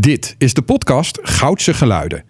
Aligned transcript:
Dit 0.00 0.34
is 0.38 0.54
de 0.54 0.62
podcast 0.62 1.18
Goudse 1.22 1.74
Geluiden. 1.74 2.24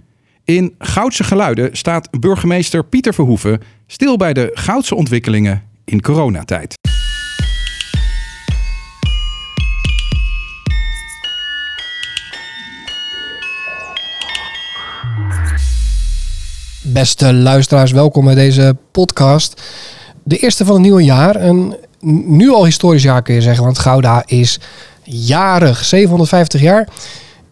In 0.44 0.74
Goudse 0.78 1.24
Geluiden 1.24 1.76
staat 1.76 2.20
burgemeester 2.20 2.84
Pieter 2.84 3.14
Verhoeven 3.14 3.60
stil 3.86 4.16
bij 4.16 4.32
de 4.32 4.50
goudse 4.54 4.94
ontwikkelingen 4.94 5.62
in 5.84 6.00
coronatijd. 6.00 6.74
Beste 16.82 17.34
luisteraars, 17.34 17.92
welkom 17.92 18.24
bij 18.24 18.34
deze 18.34 18.76
podcast. 18.90 19.62
De 20.22 20.36
eerste 20.36 20.64
van 20.64 20.74
het 20.74 20.82
nieuwe 20.82 21.04
jaar. 21.04 21.36
Een 21.36 21.76
nu 22.26 22.50
al 22.50 22.64
historisch 22.64 23.02
jaar 23.02 23.22
kun 23.22 23.34
je 23.34 23.42
zeggen, 23.42 23.64
want 23.64 23.78
Gouda 23.78 24.22
is 24.26 24.60
jarig, 25.02 25.84
750 25.84 26.60
jaar. 26.60 26.88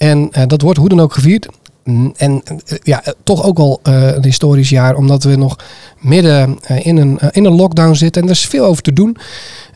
En 0.02 0.28
uh, 0.32 0.42
dat 0.46 0.62
wordt 0.62 0.78
hoe 0.78 0.88
dan 0.88 1.00
ook 1.00 1.12
gevierd. 1.12 1.48
Mm, 1.84 2.12
en 2.16 2.42
uh, 2.44 2.78
ja, 2.82 3.02
toch 3.22 3.44
ook 3.44 3.56
wel 3.56 3.80
een 3.82 4.24
historisch 4.24 4.68
jaar, 4.68 4.96
omdat 4.96 5.22
we 5.22 5.36
nog 5.36 5.56
midden 5.98 6.58
in, 6.66 6.96
een, 6.96 7.18
in 7.30 7.44
een 7.44 7.54
lockdown 7.54 7.94
zitten. 7.94 8.22
En 8.22 8.28
er 8.28 8.34
is 8.34 8.46
veel 8.46 8.64
over 8.64 8.82
te 8.82 8.92
doen. 8.92 9.16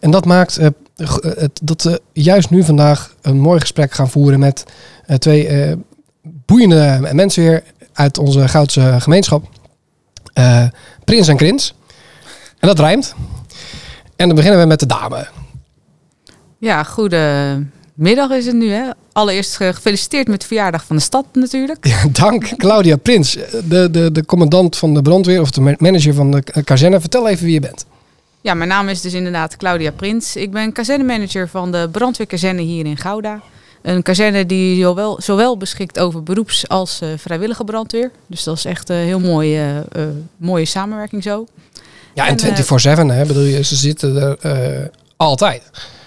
En 0.00 0.10
dat 0.10 0.24
maakt 0.24 0.60
dat 1.62 1.82
we 1.82 2.02
juist 2.12 2.50
nu 2.50 2.62
vandaag 2.62 3.14
een 3.22 3.40
mooi 3.40 3.60
gesprek 3.60 3.92
gaan 3.92 4.10
voeren 4.10 4.38
met 4.38 4.64
twee 5.18 5.74
boeiende 6.22 7.08
mensen 7.12 7.42
weer 7.42 7.62
uit 7.92 8.18
onze 8.18 8.48
Goudse 8.48 8.96
gemeenschap. 8.98 9.48
Prins 11.04 11.28
en 11.28 11.36
Krins. 11.36 11.74
En 12.58 12.68
dat 12.68 12.78
rijmt. 12.78 13.14
En 14.16 14.26
dan 14.26 14.36
beginnen 14.36 14.60
we 14.60 14.66
met 14.66 14.80
de 14.80 14.86
dame. 14.86 15.28
Ja, 16.58 16.82
goedemiddag 17.96 18.30
is 18.30 18.46
het 18.46 18.54
nu. 18.54 18.70
Hè? 18.70 18.90
Allereerst 19.12 19.56
gefeliciteerd 19.56 20.28
met 20.28 20.40
de 20.40 20.46
verjaardag 20.46 20.84
van 20.84 20.96
de 20.96 21.02
stad 21.02 21.24
natuurlijk. 21.32 21.86
Ja, 21.86 22.02
dank 22.12 22.56
Claudia 22.56 22.96
Prins, 22.96 23.36
de, 23.68 23.90
de, 23.90 24.12
de 24.12 24.24
commandant 24.24 24.76
van 24.76 24.94
de 24.94 25.02
brandweer 25.02 25.40
of 25.40 25.50
de 25.50 25.76
manager 25.78 26.14
van 26.14 26.30
de 26.30 26.62
kazerne. 26.64 27.00
Vertel 27.00 27.28
even 27.28 27.44
wie 27.44 27.54
je 27.54 27.60
bent. 27.60 27.86
Ja, 28.40 28.54
mijn 28.54 28.68
naam 28.68 28.88
is 28.88 29.00
dus 29.00 29.12
inderdaad 29.12 29.56
Claudia 29.56 29.90
Prins. 29.90 30.36
Ik 30.36 30.50
ben 30.50 30.72
kazernemanager 30.72 31.48
van 31.48 31.72
de 31.72 31.88
brandweerkazerne 31.92 32.62
hier 32.62 32.86
in 32.86 32.96
Gouda. 32.96 33.40
Een 33.82 34.02
kazerne 34.02 34.46
die 34.46 34.82
zowel, 34.82 35.20
zowel 35.20 35.56
beschikt 35.56 35.98
over 35.98 36.22
beroeps- 36.22 36.68
als 36.68 37.00
uh, 37.02 37.08
vrijwillige 37.16 37.64
brandweer. 37.64 38.10
Dus 38.26 38.44
dat 38.44 38.56
is 38.56 38.64
echt 38.64 38.88
een 38.88 38.96
heel 38.96 39.20
mooie, 39.20 39.84
uh, 39.96 40.02
mooie 40.36 40.64
samenwerking 40.64 41.22
zo. 41.22 41.46
Ja, 42.14 42.26
en 42.28 42.38
24-7, 42.38 43.14
hè, 43.14 43.26
bedoel 43.26 43.42
je, 43.42 43.64
ze 43.64 43.76
zitten 43.76 44.16
er 44.16 44.90
altijd. 45.16 45.62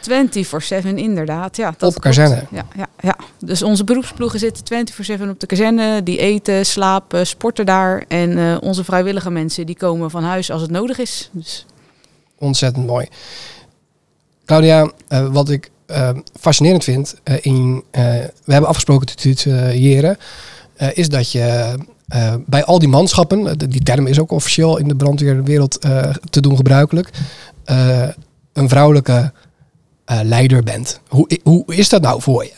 24-7, 0.09 0.95
inderdaad. 0.95 1.57
Ja, 1.57 1.73
dat 1.77 1.95
op 1.95 2.01
kazerne. 2.01 2.43
Ja, 2.51 2.65
ja, 2.75 2.87
ja. 2.99 3.15
Dus 3.39 3.63
onze 3.63 3.83
beroepsploegen 3.83 4.39
zitten 4.39 4.87
24-7 5.19 5.29
op 5.29 5.39
de 5.39 5.45
kazerne. 5.45 6.03
Die 6.03 6.17
eten, 6.17 6.65
slapen, 6.65 7.27
sporten 7.27 7.65
daar. 7.65 8.03
En 8.07 8.29
uh, 8.37 8.57
onze 8.61 8.83
vrijwillige 8.83 9.31
mensen 9.31 9.65
die 9.65 9.77
komen 9.77 10.09
van 10.09 10.23
huis 10.23 10.51
als 10.51 10.61
het 10.61 10.71
nodig 10.71 10.97
is. 10.97 11.29
Dus. 11.31 11.65
Ontzettend 12.37 12.85
mooi. 12.87 13.07
Claudia, 14.45 14.91
uh, 15.09 15.27
wat 15.31 15.49
ik 15.49 15.71
fascinerend 16.39 16.83
vind, 16.83 17.15
in, 17.41 17.83
we 17.91 18.31
hebben 18.45 18.69
afgesproken 18.69 19.07
te 19.07 19.15
tutoriëren, 19.15 20.17
is 20.93 21.09
dat 21.09 21.31
je 21.31 21.77
uh, 22.15 22.33
bij 22.45 22.65
al 22.65 22.79
die 22.79 22.87
manschappen, 22.87 23.57
die 23.57 23.83
term 23.83 24.07
is 24.07 24.19
ook 24.19 24.31
officieel 24.31 24.77
in 24.77 24.87
de 24.87 24.95
brandweerwereld 24.95 25.85
uh, 25.85 26.13
te 26.29 26.41
doen 26.41 26.55
gebruikelijk, 26.55 27.09
uh, 27.65 28.07
een 28.53 28.69
vrouwelijke 28.69 29.31
leider 30.23 30.63
bent. 30.63 30.99
Hoe, 31.07 31.39
hoe 31.43 31.75
is 31.75 31.89
dat 31.89 32.01
nou 32.01 32.21
voor 32.21 32.43
je? 32.43 32.53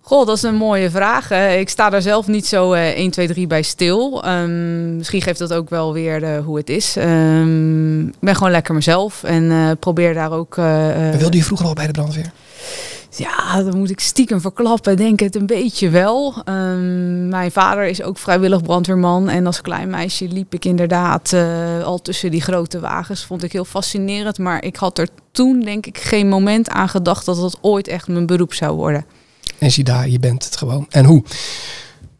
Goh, 0.00 0.26
dat 0.26 0.36
is 0.36 0.42
een 0.42 0.54
mooie 0.54 0.90
vraag. 0.90 1.30
ik 1.30 1.68
sta 1.68 1.90
daar 1.90 2.02
zelf 2.02 2.26
niet 2.26 2.46
zo 2.46 2.72
1, 2.72 3.10
2, 3.10 3.26
3 3.26 3.46
bij 3.46 3.62
stil. 3.62 4.26
Um, 4.26 4.96
misschien 4.96 5.22
geeft 5.22 5.38
dat 5.38 5.52
ook 5.52 5.70
wel 5.70 5.92
weer 5.92 6.38
hoe 6.42 6.56
het 6.56 6.70
is. 6.70 6.96
Um, 6.96 8.08
ik 8.08 8.14
ben 8.20 8.36
gewoon 8.36 8.52
lekker 8.52 8.74
mezelf 8.74 9.22
en 9.24 9.76
probeer 9.78 10.14
daar 10.14 10.32
ook... 10.32 10.54
wilde 10.54 11.36
je 11.36 11.44
vroeger 11.44 11.66
al 11.66 11.74
bij 11.74 11.86
de 11.86 11.92
brandweer? 11.92 12.32
Ja, 13.16 13.62
dan 13.62 13.78
moet 13.78 13.90
ik 13.90 14.00
stiekem 14.00 14.40
verklappen, 14.40 14.96
denk 14.96 15.20
het 15.20 15.36
een 15.36 15.46
beetje 15.46 15.88
wel. 15.88 16.34
Um, 16.48 17.28
mijn 17.28 17.50
vader 17.50 17.86
is 17.86 18.02
ook 18.02 18.18
vrijwillig 18.18 18.62
brandweerman. 18.62 19.28
En 19.28 19.46
als 19.46 19.60
klein 19.60 19.90
meisje 19.90 20.28
liep 20.28 20.54
ik 20.54 20.64
inderdaad 20.64 21.32
uh, 21.32 21.84
al 21.84 22.02
tussen 22.02 22.30
die 22.30 22.40
grote 22.40 22.80
wagens. 22.80 23.24
Vond 23.24 23.42
ik 23.42 23.52
heel 23.52 23.64
fascinerend. 23.64 24.38
Maar 24.38 24.64
ik 24.64 24.76
had 24.76 24.98
er 24.98 25.08
toen 25.32 25.60
denk 25.60 25.86
ik 25.86 25.98
geen 25.98 26.28
moment 26.28 26.68
aan 26.68 26.88
gedacht 26.88 27.24
dat 27.24 27.36
het 27.36 27.56
ooit 27.60 27.88
echt 27.88 28.08
mijn 28.08 28.26
beroep 28.26 28.54
zou 28.54 28.76
worden. 28.76 29.04
En 29.58 29.70
zie 29.70 29.84
daar, 29.84 30.08
je 30.08 30.18
bent 30.18 30.44
het 30.44 30.56
gewoon. 30.56 30.86
En 30.88 31.04
hoe? 31.04 31.24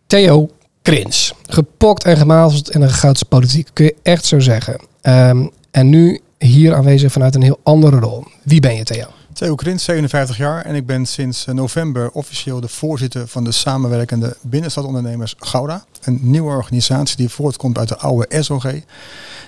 Theo 0.06 0.50
Krins. 0.82 1.32
Gepokt 1.46 2.04
en 2.04 2.16
gemazeld 2.16 2.70
in 2.70 2.82
een 2.82 2.90
goudse 2.90 3.24
politiek. 3.24 3.68
Kun 3.72 3.84
je 3.84 3.96
echt 4.02 4.24
zo 4.24 4.38
zeggen. 4.38 4.80
Um, 5.02 5.50
en 5.70 5.88
nu 5.88 6.20
hier 6.38 6.74
aanwezig 6.74 7.12
vanuit 7.12 7.34
een 7.34 7.42
heel 7.42 7.60
andere 7.62 7.98
rol. 7.98 8.24
Wie 8.42 8.60
ben 8.60 8.74
je 8.76 8.84
Theo? 8.84 9.06
Theo 9.40 9.54
Krins, 9.54 9.84
57 9.84 10.36
jaar 10.36 10.64
en 10.64 10.74
ik 10.74 10.86
ben 10.86 11.06
sinds 11.06 11.44
november 11.44 12.10
officieel 12.10 12.60
de 12.60 12.68
voorzitter 12.68 13.28
van 13.28 13.44
de 13.44 13.52
samenwerkende 13.52 14.36
binnenstadondernemers 14.40 15.34
Gouda. 15.38 15.84
Een 16.02 16.18
nieuwe 16.22 16.50
organisatie 16.50 17.16
die 17.16 17.28
voortkomt 17.28 17.78
uit 17.78 17.88
de 17.88 17.96
oude 17.96 18.42
SOG. 18.42 18.66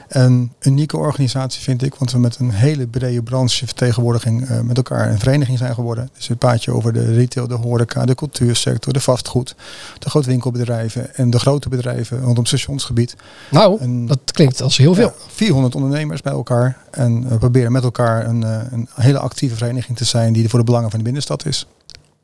Een 0.09 0.53
unieke 0.61 0.97
organisatie 0.97 1.63
vind 1.63 1.83
ik, 1.83 1.95
want 1.95 2.13
we 2.13 2.19
met 2.19 2.39
een 2.39 2.51
hele 2.51 2.87
brede 2.87 3.23
branchevertegenwoordiging 3.23 4.51
uh, 4.51 4.61
met 4.61 4.77
elkaar 4.77 5.11
een 5.11 5.19
vereniging 5.19 5.59
zijn 5.59 5.75
geworden. 5.75 6.11
Dus 6.17 6.29
het 6.29 6.39
praat 6.39 6.65
je 6.65 6.73
over 6.73 6.93
de 6.93 7.15
retail, 7.15 7.49
de 7.49 7.55
horeca, 7.55 8.05
de 8.05 8.15
cultuursector, 8.15 8.93
de 8.93 9.01
vastgoed, 9.01 9.55
de 9.99 10.11
grootwinkelbedrijven 10.11 11.15
en 11.15 11.31
de 11.31 11.39
grote 11.39 11.69
bedrijven 11.69 12.21
rondom 12.21 12.47
stationsgebied. 12.47 13.17
Nou, 13.51 13.81
en, 13.81 14.07
dat 14.07 14.19
klinkt 14.25 14.63
als 14.63 14.77
heel 14.77 14.95
veel. 14.95 15.13
Ja, 15.19 15.33
400 15.33 15.75
ondernemers 15.75 16.21
bij 16.21 16.33
elkaar 16.33 16.77
en 16.91 17.29
we 17.29 17.39
proberen 17.39 17.73
met 17.73 17.83
elkaar 17.83 18.27
een, 18.27 18.43
een 18.73 18.89
hele 18.95 19.19
actieve 19.19 19.57
vereniging 19.57 19.82
te 19.95 20.05
zijn 20.05 20.33
die 20.33 20.49
voor 20.49 20.59
de 20.59 20.65
belangen 20.65 20.91
van 20.91 20.99
de 20.99 21.05
binnenstad 21.05 21.47
is. 21.47 21.67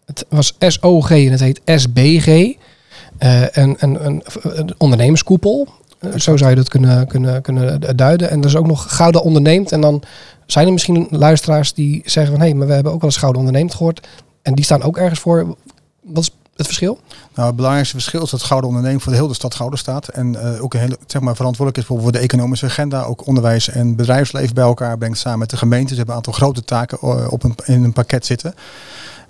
Het 0.04 0.24
was 0.28 0.56
SOG 0.58 1.10
en 1.10 1.30
het 1.30 1.40
heet 1.40 1.60
SBG. 1.64 2.26
Uh, 2.26 3.42
een, 3.52 3.76
een, 3.78 4.06
een, 4.06 4.22
een 4.42 4.74
ondernemerskoepel. 4.78 5.68
Zo 6.16 6.36
zou 6.36 6.50
je 6.50 6.56
dat 6.56 6.68
kunnen, 6.68 7.06
kunnen, 7.06 7.42
kunnen 7.42 7.96
duiden. 7.96 8.30
En 8.30 8.40
er 8.40 8.46
is 8.46 8.56
ook 8.56 8.66
nog 8.66 8.96
Gouden 8.96 9.22
onderneemt. 9.22 9.72
En 9.72 9.80
dan 9.80 10.02
zijn 10.46 10.66
er 10.66 10.72
misschien 10.72 11.06
luisteraars 11.10 11.74
die 11.74 12.02
zeggen 12.04 12.32
van... 12.32 12.40
hé, 12.40 12.48
hey, 12.48 12.56
maar 12.56 12.66
we 12.66 12.72
hebben 12.72 12.92
ook 12.92 13.00
wel 13.00 13.10
eens 13.10 13.18
Gouden 13.18 13.40
onderneemt 13.40 13.74
gehoord. 13.74 14.06
En 14.42 14.54
die 14.54 14.64
staan 14.64 14.82
ook 14.82 14.96
ergens 14.96 15.20
voor. 15.20 15.56
Wat 16.00 16.22
is 16.22 16.30
het 16.58 16.66
verschil? 16.66 17.00
Nou, 17.34 17.46
het 17.46 17.56
belangrijkste 17.56 17.94
verschil 17.94 18.22
is 18.22 18.30
dat 18.30 18.42
Gouden 18.42 18.68
ondernemen 18.68 19.00
voor 19.00 19.12
de 19.12 19.18
hele 19.18 19.34
stad 19.34 19.54
Gouden 19.54 19.78
staat. 19.78 20.08
En 20.08 20.32
uh, 20.32 20.62
ook 20.62 20.74
een 20.74 20.80
hele, 20.80 20.98
zeg 21.06 21.22
maar, 21.22 21.36
verantwoordelijk 21.36 21.88
is 21.88 21.96
voor 21.96 22.12
de 22.12 22.18
economische 22.18 22.66
agenda. 22.66 23.02
Ook 23.02 23.26
onderwijs 23.26 23.68
en 23.68 23.96
bedrijfsleven 23.96 24.54
bij 24.54 24.64
elkaar 24.64 24.98
brengt 24.98 25.18
samen 25.18 25.38
met 25.38 25.50
de 25.50 25.56
gemeente. 25.56 25.88
Ze 25.88 25.96
hebben 25.96 26.14
een 26.14 26.20
aantal 26.20 26.32
grote 26.32 26.64
taken 26.64 26.98
uh, 27.02 27.32
op 27.32 27.42
een, 27.42 27.54
in 27.64 27.84
een 27.84 27.92
pakket 27.92 28.26
zitten. 28.26 28.54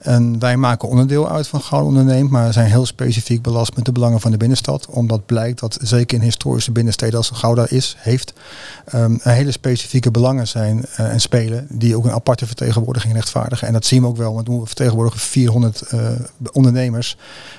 En 0.08 0.38
wij 0.38 0.56
maken 0.56 0.88
onderdeel 0.88 1.28
uit 1.30 1.48
van 1.48 1.60
Gouden 1.60 1.88
Onderneemt, 1.88 2.30
maar 2.30 2.52
zijn 2.52 2.70
heel 2.70 2.86
specifiek 2.86 3.42
belast 3.42 3.76
met 3.76 3.84
de 3.84 3.92
belangen 3.92 4.20
van 4.20 4.30
de 4.30 4.36
binnenstad. 4.36 4.86
Omdat 4.90 5.26
blijkt 5.26 5.60
dat 5.60 5.78
zeker 5.80 6.16
in 6.16 6.22
historische 6.22 6.72
binnensteden 6.72 7.16
als 7.16 7.30
Gouda 7.30 7.66
is, 7.68 7.96
heeft, 7.98 8.32
um, 8.94 9.20
een 9.22 9.32
hele 9.32 9.50
specifieke 9.50 10.10
belangen 10.10 10.48
zijn 10.48 10.78
uh, 10.78 11.12
en 11.12 11.20
spelen 11.20 11.66
die 11.70 11.96
ook 11.96 12.04
een 12.04 12.10
aparte 12.10 12.46
vertegenwoordiging 12.46 13.14
rechtvaardigen. 13.14 13.66
En 13.66 13.72
dat 13.72 13.84
zien 13.84 14.02
we 14.02 14.08
ook 14.08 14.16
wel, 14.16 14.34
want 14.34 14.48
we 14.48 14.60
vertegenwoordigen 14.64 15.20
400 15.20 15.82
uh, 15.94 16.00
ondernemers 16.52 17.16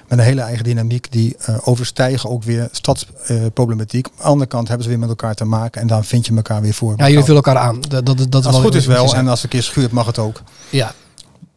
met 0.07 0.19
een 0.19 0.25
hele 0.25 0.41
eigen 0.41 0.63
dynamiek 0.63 1.11
die 1.11 1.35
uh, 1.49 1.55
overstijgen 1.63 2.29
ook 2.29 2.43
weer 2.43 2.67
stadsproblematiek. 2.71 4.07
Aan 4.07 4.13
de 4.17 4.23
andere 4.23 4.49
kant 4.49 4.67
hebben 4.67 4.85
ze 4.85 4.91
weer 4.91 4.99
met 4.99 5.09
elkaar 5.09 5.35
te 5.35 5.45
maken 5.45 5.81
en 5.81 5.87
dan 5.87 6.03
vind 6.03 6.25
je 6.25 6.35
elkaar 6.35 6.61
weer 6.61 6.73
voor. 6.73 6.93
Ja, 6.97 7.07
jullie 7.09 7.23
vullen 7.23 7.43
elkaar 7.43 7.61
aan. 7.61 7.81
Dat, 7.87 8.05
dat, 8.05 8.17
dat 8.29 8.45
als 8.45 8.55
het 8.55 8.65
goed 8.65 8.75
is 8.75 8.85
wel 8.85 9.15
en 9.15 9.27
als 9.27 9.41
het 9.41 9.43
een 9.43 9.59
keer 9.59 9.67
schuurt 9.67 9.91
mag 9.91 10.05
het 10.05 10.17
ook. 10.17 10.41
Ja, 10.69 10.93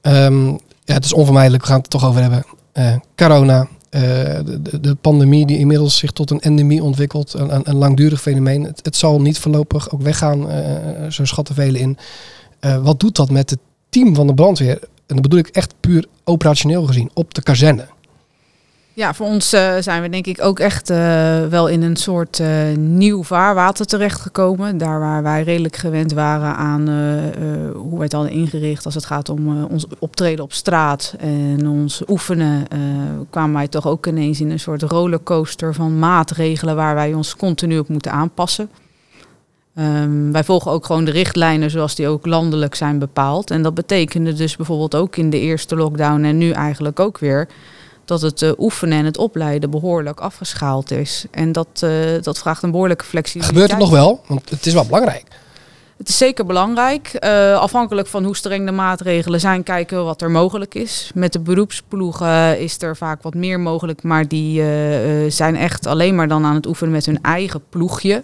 Um, 0.03 0.59
ja, 0.84 0.94
het 0.94 1.04
is 1.04 1.12
onvermijdelijk, 1.12 1.62
we 1.62 1.69
gaan 1.69 1.81
het 1.81 1.91
toch 1.91 2.06
over 2.06 2.20
hebben. 2.20 2.44
Uh, 2.75 2.97
corona, 3.16 3.60
uh, 3.91 4.01
de, 4.01 4.80
de, 4.80 4.95
pandemie 4.95 5.47
die 5.47 5.59
inmiddels 5.59 5.98
zich 5.98 6.10
tot 6.10 6.30
een 6.30 6.41
endemie 6.41 6.83
ontwikkelt, 6.83 7.33
een, 7.33 7.54
een, 7.54 7.62
een 7.65 7.77
langdurig 7.77 8.21
fenomeen. 8.21 8.65
Het, 8.65 8.80
het, 8.83 8.97
zal 8.97 9.21
niet 9.21 9.39
voorlopig 9.39 9.91
ook 9.91 10.03
weggaan, 10.03 10.51
uh, 10.51 11.10
zo 11.10 11.24
schatten 11.24 11.54
velen 11.54 11.80
in. 11.80 11.98
wat 12.83 13.01
doet 13.01 13.16
dat 13.16 13.30
met 13.30 13.51
het 13.51 13.59
team 13.89 14.15
van 14.15 14.27
de 14.27 14.34
brandweer? 14.34 14.78
En 15.07 15.18
dat 15.18 15.22
bedoel 15.22 15.39
ik 15.39 15.48
echt 15.48 15.74
puur 15.80 16.07
operationeel 16.24 16.86
gezien, 16.86 17.10
op 17.15 17.34
de 17.34 17.42
kazerne. 17.42 17.86
Ja, 18.94 19.15
voor 19.15 19.27
ons 19.27 19.54
uh, 19.54 19.74
zijn 19.80 20.03
we 20.03 20.09
denk 20.09 20.27
ik 20.27 20.42
ook 20.42 20.59
echt 20.59 20.91
uh, 20.91 20.97
wel 21.47 21.68
in 21.68 21.83
een 21.83 21.97
soort 21.97 22.39
uh, 22.39 22.48
nieuw 22.77 23.22
vaarwater 23.22 23.86
terechtgekomen. 23.86 24.78
Daar 24.78 25.00
waar 25.00 25.22
wij 25.22 25.42
redelijk 25.42 25.77
gewend 25.77 26.12
waren 26.12 26.56
aan 26.56 26.89
hoe 27.74 27.94
wij 27.94 28.03
het 28.03 28.12
hadden 28.12 28.33
ingericht 28.33 28.84
als 28.84 28.94
het 28.94 29.04
gaat 29.04 29.28
om 29.28 29.65
ons 29.65 29.86
optreden 29.98 30.44
op 30.44 30.53
straat 30.53 31.15
en 31.18 31.68
ons 31.68 32.03
oefenen, 32.09 32.66
kwamen 33.30 33.54
wij 33.54 33.68
toch 33.68 33.86
ook 33.86 34.06
ineens 34.06 34.41
in 34.41 34.50
een 34.50 34.60
soort 34.60 34.83
rollercoaster 34.83 35.74
van 35.74 35.98
maatregelen 35.98 36.77
waar 36.77 36.95
wij 36.95 37.15
ons 37.15 37.36
continu 37.36 37.78
op 37.78 37.88
moeten 37.88 38.12
aanpassen. 38.12 38.71
Ehm, 39.74 40.30
wij 40.33 40.45
volgen 40.45 40.71
ook 40.71 40.86
gewoon 40.86 41.04
de 41.04 41.10
richtlijnen 41.10 41.71
zoals 41.71 41.95
die 41.95 42.09
ook 42.09 42.27
landelijk 42.27 42.74
zijn 42.74 42.98
bepaald. 42.98 43.50
En 43.50 43.62
dat 43.62 43.74
betekende 43.74 44.33
dus 44.33 44.56
bijvoorbeeld 44.56 44.95
ook 44.95 45.16
in 45.16 45.30
de 45.30 45.41
eerste 45.41 45.77
lockdown 45.77 46.24
en 46.24 46.38
nu 46.38 46.50
eigenlijk 46.50 47.00
ook 47.00 47.18
weer 47.18 47.48
dat 48.04 48.21
het 48.21 48.43
uh, 48.43 48.51
oefenen 48.59 48.99
en 48.99 49.04
het 49.04 49.19
opleiden 49.19 49.71
behoorlijk 49.71 50.21
afgeschaald 50.21 50.91
is. 50.91 51.25
En 51.31 51.53
dat, 51.53 51.81
uh, 51.84 51.91
dat 52.22 52.39
vraagt 52.39 52.63
een 52.63 52.71
behoorlijke 52.71 53.04
flexibiliteit. 53.04 53.54
Gebeurt 53.59 53.81
het 53.81 53.91
nog 53.91 53.99
wel? 53.99 54.21
Want 54.27 54.51
het 54.51 54.66
is 54.66 54.72
wel 54.72 54.84
belangrijk. 54.84 55.25
Het 55.97 56.09
is 56.09 56.16
zeker 56.16 56.47
belangrijk. 56.47 57.16
Uh, 57.25 57.54
afhankelijk 57.59 58.09
van 58.09 58.25
hoe 58.25 58.37
streng 58.37 58.66
de 58.66 58.72
maatregelen 58.72 59.41
zijn, 59.41 59.63
kijken 59.63 59.97
we 59.97 60.03
wat 60.03 60.22
er 60.22 60.31
mogelijk 60.31 60.75
is. 60.75 61.10
Met 61.15 61.33
de 61.33 61.41
beroepsploegen 61.41 62.60
is 62.60 62.83
er 62.83 62.97
vaak 62.97 63.22
wat 63.22 63.34
meer 63.34 63.60
mogelijk, 63.60 64.03
maar 64.03 64.28
die 64.28 64.63
zijn 65.31 65.57
echt 65.57 65.87
alleen 65.87 66.15
maar 66.15 66.28
dan 66.28 66.45
aan 66.45 66.55
het 66.55 66.66
oefenen 66.66 66.93
met 66.93 67.07
hun 67.07 67.22
eigen 67.22 67.63
ploegje. 67.69 68.22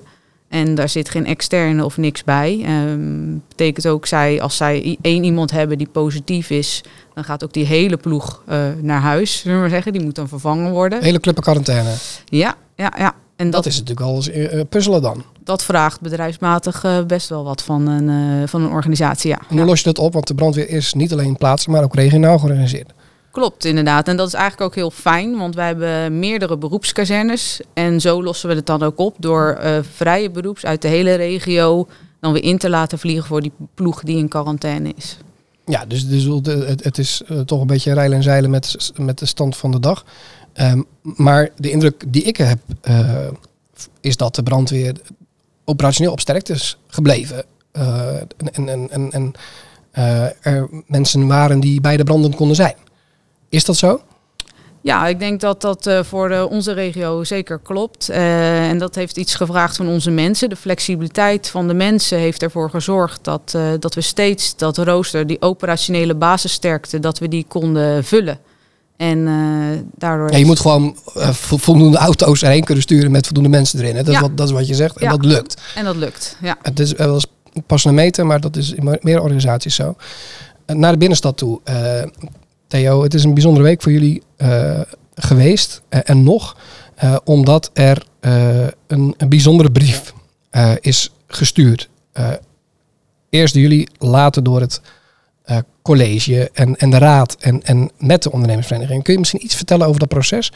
En 0.48 0.74
daar 0.74 0.88
zit 0.88 1.08
geen 1.08 1.26
externe 1.26 1.84
of 1.84 1.96
niks 1.96 2.24
bij. 2.24 2.64
Um, 2.90 3.42
betekent 3.48 3.88
ook, 3.88 4.06
zij, 4.06 4.42
als 4.42 4.56
zij 4.56 4.98
één 5.00 5.24
iemand 5.24 5.50
hebben 5.50 5.78
die 5.78 5.88
positief 5.88 6.50
is, 6.50 6.82
dan 7.14 7.24
gaat 7.24 7.44
ook 7.44 7.52
die 7.52 7.66
hele 7.66 7.96
ploeg 7.96 8.42
uh, 8.48 8.58
naar 8.80 9.00
huis, 9.00 9.38
zullen 9.38 9.56
we 9.56 9.60
maar 9.62 9.70
zeggen. 9.70 9.92
Die 9.92 10.02
moet 10.02 10.14
dan 10.14 10.28
vervangen 10.28 10.72
worden. 10.72 11.02
Hele 11.02 11.20
club 11.20 11.36
in 11.36 11.42
quarantaine. 11.42 11.94
Ja, 12.24 12.54
ja, 12.76 12.92
ja. 12.98 13.14
En 13.36 13.50
dat, 13.50 13.64
dat 13.64 13.66
is 13.66 13.78
natuurlijk 13.78 14.06
wel 14.06 14.14
eens 14.14 14.30
uh, 14.30 14.60
puzzelen 14.68 15.02
dan. 15.02 15.24
Dat 15.44 15.64
vraagt 15.64 16.00
bedrijfsmatig 16.00 16.84
uh, 16.84 17.04
best 17.04 17.28
wel 17.28 17.44
wat 17.44 17.62
van 17.62 17.86
een, 17.86 18.48
van 18.48 18.62
een 18.62 18.70
organisatie, 18.70 19.30
ja. 19.30 19.38
En 19.48 19.56
hoe 19.56 19.66
los 19.66 19.78
je 19.78 19.84
dat 19.84 19.98
op? 19.98 20.12
Want 20.12 20.26
de 20.26 20.34
brandweer 20.34 20.68
is 20.68 20.94
niet 20.94 21.12
alleen 21.12 21.36
plaatsen, 21.36 21.72
maar 21.72 21.82
ook 21.82 21.94
regionaal 21.94 22.38
georganiseerd. 22.38 22.92
Klopt, 23.38 23.64
inderdaad. 23.64 24.08
En 24.08 24.16
dat 24.16 24.26
is 24.26 24.34
eigenlijk 24.34 24.64
ook 24.64 24.74
heel 24.74 24.90
fijn, 24.90 25.36
want 25.36 25.54
wij 25.54 25.66
hebben 25.66 26.18
meerdere 26.18 26.56
beroepskazernes. 26.56 27.60
En 27.72 28.00
zo 28.00 28.22
lossen 28.22 28.48
we 28.48 28.54
het 28.54 28.66
dan 28.66 28.82
ook 28.82 28.98
op 28.98 29.16
door 29.18 29.58
uh, 29.62 29.78
vrije 29.92 30.30
beroeps 30.30 30.64
uit 30.64 30.82
de 30.82 30.88
hele 30.88 31.14
regio 31.14 31.88
dan 32.20 32.32
weer 32.32 32.42
in 32.42 32.58
te 32.58 32.68
laten 32.68 32.98
vliegen 32.98 33.26
voor 33.26 33.40
die 33.40 33.52
ploeg 33.74 34.02
die 34.02 34.16
in 34.16 34.28
quarantaine 34.28 34.92
is. 34.96 35.18
Ja, 35.66 35.84
dus, 35.86 36.08
dus 36.08 36.24
het, 36.24 36.84
het 36.84 36.98
is 36.98 37.22
uh, 37.30 37.40
toch 37.40 37.60
een 37.60 37.66
beetje 37.66 37.94
rijlen 37.94 38.16
en 38.16 38.22
zeilen 38.22 38.50
met, 38.50 38.92
met 38.96 39.18
de 39.18 39.26
stand 39.26 39.56
van 39.56 39.70
de 39.70 39.80
dag. 39.80 40.04
Um, 40.54 40.86
maar 41.02 41.48
de 41.56 41.70
indruk 41.70 42.04
die 42.08 42.22
ik 42.22 42.36
heb, 42.36 42.58
uh, 42.88 43.26
is 44.00 44.16
dat 44.16 44.34
de 44.34 44.42
brandweer 44.42 44.94
operationeel 45.64 46.12
op 46.12 46.20
sterkte 46.20 46.52
is 46.52 46.78
gebleven. 46.86 47.44
en 47.72 48.68
en, 48.68 48.90
en, 48.90 49.10
en 49.10 49.32
er 50.40 50.68
mensen 50.86 51.26
waren 51.26 51.60
die 51.60 51.80
bij 51.80 51.96
de 51.96 52.04
branden 52.04 52.34
konden 52.34 52.56
zijn. 52.56 52.74
Is 53.48 53.64
dat 53.64 53.76
zo? 53.76 54.00
Ja, 54.80 55.06
ik 55.06 55.18
denk 55.18 55.40
dat 55.40 55.60
dat 55.60 55.86
uh, 55.86 56.02
voor 56.02 56.28
de, 56.28 56.48
onze 56.50 56.72
regio 56.72 57.24
zeker 57.24 57.58
klopt. 57.58 58.10
Uh, 58.10 58.68
en 58.68 58.78
dat 58.78 58.94
heeft 58.94 59.16
iets 59.16 59.34
gevraagd 59.34 59.76
van 59.76 59.88
onze 59.88 60.10
mensen. 60.10 60.48
De 60.48 60.56
flexibiliteit 60.56 61.48
van 61.48 61.68
de 61.68 61.74
mensen 61.74 62.18
heeft 62.18 62.42
ervoor 62.42 62.70
gezorgd 62.70 63.24
dat, 63.24 63.52
uh, 63.56 63.62
dat 63.78 63.94
we 63.94 64.00
steeds 64.00 64.56
dat 64.56 64.78
rooster, 64.78 65.26
die 65.26 65.42
operationele 65.42 66.14
basissterkte, 66.14 67.00
dat 67.00 67.18
we 67.18 67.28
die 67.28 67.44
konden 67.48 68.04
vullen. 68.04 68.38
En 68.96 69.24
daardoor. 69.94 70.30
Ja, 70.30 70.38
je 70.38 70.44
moet 70.44 70.60
gewoon 70.60 70.96
voldoende 71.32 71.98
auto's 71.98 72.42
erheen 72.42 72.64
kunnen 72.64 72.82
sturen 72.82 73.10
met 73.10 73.26
voldoende 73.26 73.50
mensen 73.50 73.80
erin. 73.80 73.96
Hè? 73.96 74.02
Dat, 74.02 74.14
ja. 74.14 74.20
is 74.20 74.26
wat, 74.26 74.36
dat 74.36 74.46
is 74.46 74.52
wat 74.52 74.68
je 74.68 74.74
zegt. 74.74 74.96
En 74.96 75.04
ja. 75.04 75.10
dat 75.10 75.24
lukt. 75.24 75.60
En 75.74 75.84
dat 75.84 75.96
lukt. 75.96 76.36
Ja. 76.42 76.56
Het 76.62 76.80
is 76.80 76.92
wel 76.92 77.14
eens 77.14 77.26
pas 77.66 77.84
een 77.84 77.94
meter, 77.94 78.26
maar 78.26 78.40
dat 78.40 78.56
is 78.56 78.72
in 78.72 78.98
meer 79.00 79.20
organisaties 79.20 79.74
zo. 79.74 79.96
Naar 80.66 80.92
de 80.92 80.98
binnenstad 80.98 81.36
toe. 81.36 81.60
Theo, 82.68 83.02
het 83.02 83.14
is 83.14 83.24
een 83.24 83.34
bijzondere 83.34 83.64
week 83.64 83.82
voor 83.82 83.92
jullie 83.92 84.22
uh, 84.38 84.80
geweest. 85.14 85.82
Uh, 85.90 86.00
en 86.04 86.22
nog, 86.22 86.56
uh, 87.04 87.16
omdat 87.24 87.70
er 87.72 88.02
een, 88.20 89.14
een, 89.16 89.28
bijzondere 89.28 89.70
brief 89.70 90.12
is 90.80 91.12
gestuurd. 91.26 91.88
eerst 93.30 93.54
jullie, 93.54 93.88
later 93.98 94.42
door 94.42 94.60
het 94.60 94.80
college 95.82 96.50
en, 96.52 96.76
en 96.76 96.90
de 96.90 96.98
raad 96.98 97.36
en, 97.40 97.62
en 97.62 97.90
met 97.98 98.22
de 98.22 98.32
ondernemersvereniging. 98.32 99.02
Kun 99.02 99.12
je 99.12 99.18
misschien 99.18 99.44
iets 99.44 99.54
vertellen 99.54 99.86
over 99.86 100.00
dat 100.00 100.08
proces? 100.08 100.52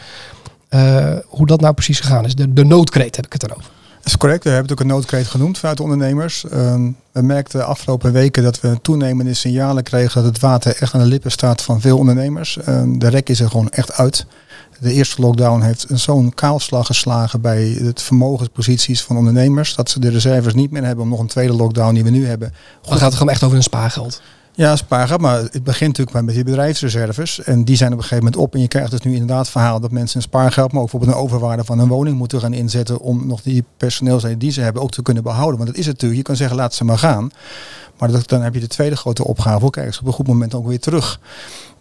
hoe 1.27 1.47
dat 1.47 1.61
nou 1.61 1.75
precies 1.75 2.01
gegaan 2.01 2.25
is? 2.25 2.35
De, 2.35 2.53
de 2.53 2.65
noodkreet 2.65 3.17
heb 3.17 3.25
ik 3.25 3.33
het 3.33 3.43
erover. 3.43 3.71
Dat 4.03 4.13
is 4.13 4.17
correct. 4.17 4.45
We 4.45 4.51
hebben 4.51 4.71
het 4.71 4.81
ook 4.81 4.87
een 4.87 4.95
noodkreet 4.95 5.27
genoemd 5.27 5.59
vanuit 5.59 5.77
de 5.77 5.83
ondernemers. 5.83 6.45
Uh, 6.45 6.75
we 7.13 7.23
merkten 7.23 7.59
de 7.59 7.65
afgelopen 7.65 8.13
weken 8.13 8.43
dat 8.43 8.61
we 8.61 8.79
toenemende 8.83 9.35
signalen 9.35 9.83
kregen 9.83 10.23
dat 10.23 10.33
het 10.33 10.43
water 10.43 10.77
echt 10.81 10.95
aan 10.95 11.01
de 11.01 11.07
lippen 11.07 11.31
staat 11.31 11.63
van 11.63 11.81
veel 11.81 11.99
ondernemers. 11.99 12.59
Uh, 12.69 12.83
de 12.87 13.09
rek 13.09 13.29
is 13.29 13.41
er 13.41 13.51
gewoon 13.51 13.71
echt 13.71 13.93
uit. 13.93 14.27
De 14.81 14.93
eerste 14.93 15.21
lockdown 15.21 15.63
heeft 15.63 15.87
zo'n 15.89 16.35
kaalslag 16.35 16.87
geslagen 16.87 17.41
bij 17.41 17.63
het 17.83 18.03
vermogensposities 18.03 19.03
van 19.03 19.17
ondernemers. 19.17 19.75
Dat 19.75 19.91
ze 19.91 20.01
de 20.01 20.11
reserves 20.11 20.55
niet 20.55 20.71
meer 20.71 20.85
hebben 20.85 21.05
om 21.05 21.11
nog 21.11 21.21
een 21.21 21.27
tweede 21.27 21.53
lockdown 21.53 21.95
die 21.95 22.05
we 22.05 22.11
nu 22.11 22.27
hebben. 22.27 22.53
Dan 22.83 22.99
gaat 22.99 23.07
het 23.07 23.15
gewoon 23.15 23.33
echt 23.33 23.43
over 23.43 23.57
een 23.57 23.63
spaargeld. 23.63 24.23
Ja, 24.55 24.77
spaargeld, 24.77 25.21
maar 25.21 25.39
het 25.39 25.65
begint 25.65 25.99
natuurlijk 25.99 26.27
met 26.27 26.35
die 26.35 26.45
bedrijfsreserves. 26.45 27.43
En 27.43 27.65
die 27.65 27.77
zijn 27.77 27.93
op 27.93 27.97
een 27.97 28.03
gegeven 28.03 28.25
moment 28.25 28.43
op. 28.43 28.55
En 28.55 28.61
je 28.61 28.69
krijgt 28.69 28.91
dus 28.91 29.01
nu 29.01 29.13
inderdaad 29.13 29.49
verhaal 29.49 29.81
dat 29.81 29.91
mensen 29.91 30.17
een 30.17 30.23
spaargeld, 30.23 30.73
maar 30.73 30.83
ook 30.83 30.91
bijvoorbeeld 30.91 31.19
een 31.19 31.25
overwaarde 31.25 31.65
van 31.65 31.79
een 31.79 31.89
woning 31.89 32.17
moeten 32.17 32.41
gaan 32.41 32.53
inzetten 32.53 33.01
om 33.01 33.27
nog 33.27 33.43
die 33.43 33.65
personeelsleden 33.77 34.39
die 34.39 34.51
ze 34.51 34.61
hebben 34.61 34.83
ook 34.83 34.91
te 34.91 35.03
kunnen 35.03 35.23
behouden. 35.23 35.57
Want 35.57 35.69
dat 35.69 35.79
is 35.79 35.87
het 35.87 35.95
natuurlijk. 35.95 36.21
Je 36.21 36.27
kan 36.27 36.37
zeggen, 36.37 36.57
laat 36.57 36.75
ze 36.75 36.85
maar 36.85 36.99
gaan. 36.99 37.31
Maar 37.99 38.13
dat, 38.13 38.29
dan 38.29 38.43
heb 38.43 38.55
je 38.55 38.61
de 38.61 38.67
tweede 38.67 38.97
grote 38.97 39.25
opgave. 39.25 39.61
Hoe 39.61 39.71
krijgen 39.71 39.95
ze 39.95 40.01
op 40.01 40.07
een 40.07 40.13
goed 40.13 40.27
moment 40.27 40.55
ook 40.55 40.67
weer 40.67 40.81
terug? 40.81 41.21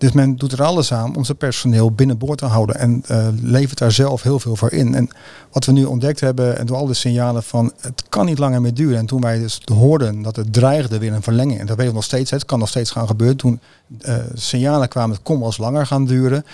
Dus 0.02 0.12
men 0.12 0.36
doet 0.36 0.52
er 0.52 0.64
alles 0.64 0.94
aan 0.94 1.16
om 1.16 1.24
zijn 1.24 1.38
personeel 1.38 1.92
binnenboord 1.92 2.38
te 2.38 2.46
houden. 2.46 2.76
En 2.76 3.04
uh, 3.12 3.28
levert 3.42 3.78
daar 3.78 3.92
zelf 3.92 4.22
heel 4.22 4.40
veel 4.40 4.56
voor 4.56 4.72
in. 4.72 4.96
En 4.96 5.10
wat 5.52 5.66
we 5.66 5.72
nu 5.72 5.86
ontdekt 5.86 6.20
hebben, 6.20 6.58
en 6.58 6.66
door 6.66 6.78
al 6.78 6.86
de 6.86 6.94
signalen 6.94 7.44
van 7.44 7.74
het 7.80 8.04
kan 8.10 8.26
niet 8.26 8.38
langer 8.38 8.62
meer 8.62 8.74
duren. 8.74 8.98
En 8.98 9.06
toen 9.06 9.22
wij 9.22 9.40
dus 9.40 9.62
hoorden 9.74 10.22
dat 10.22 10.36
het 10.36 10.54
dreigde 10.54 10.98
weer 10.98 11.14
een 11.14 11.22
verlenging. 11.22 11.60
En 11.60 11.66
dat 11.66 11.76
weten 11.76 11.92
we 11.92 11.98
nog 11.98 12.04
steeds. 12.04 12.32
Het 12.32 12.46
kan 12.46 12.60
nog 12.60 12.68
steeds 12.68 12.92
gaan 12.92 13.08
gebeuren. 13.08 13.38
Toen 13.38 13.60
uh, 14.06 14.16
signalen 14.34 14.90
kwamen, 14.90 15.16
het 15.16 15.24
kon 15.24 15.38
wel 15.38 15.46
eens 15.46 15.58
langer 15.58 15.86
gaan 15.86 16.06
duren. 16.06 16.46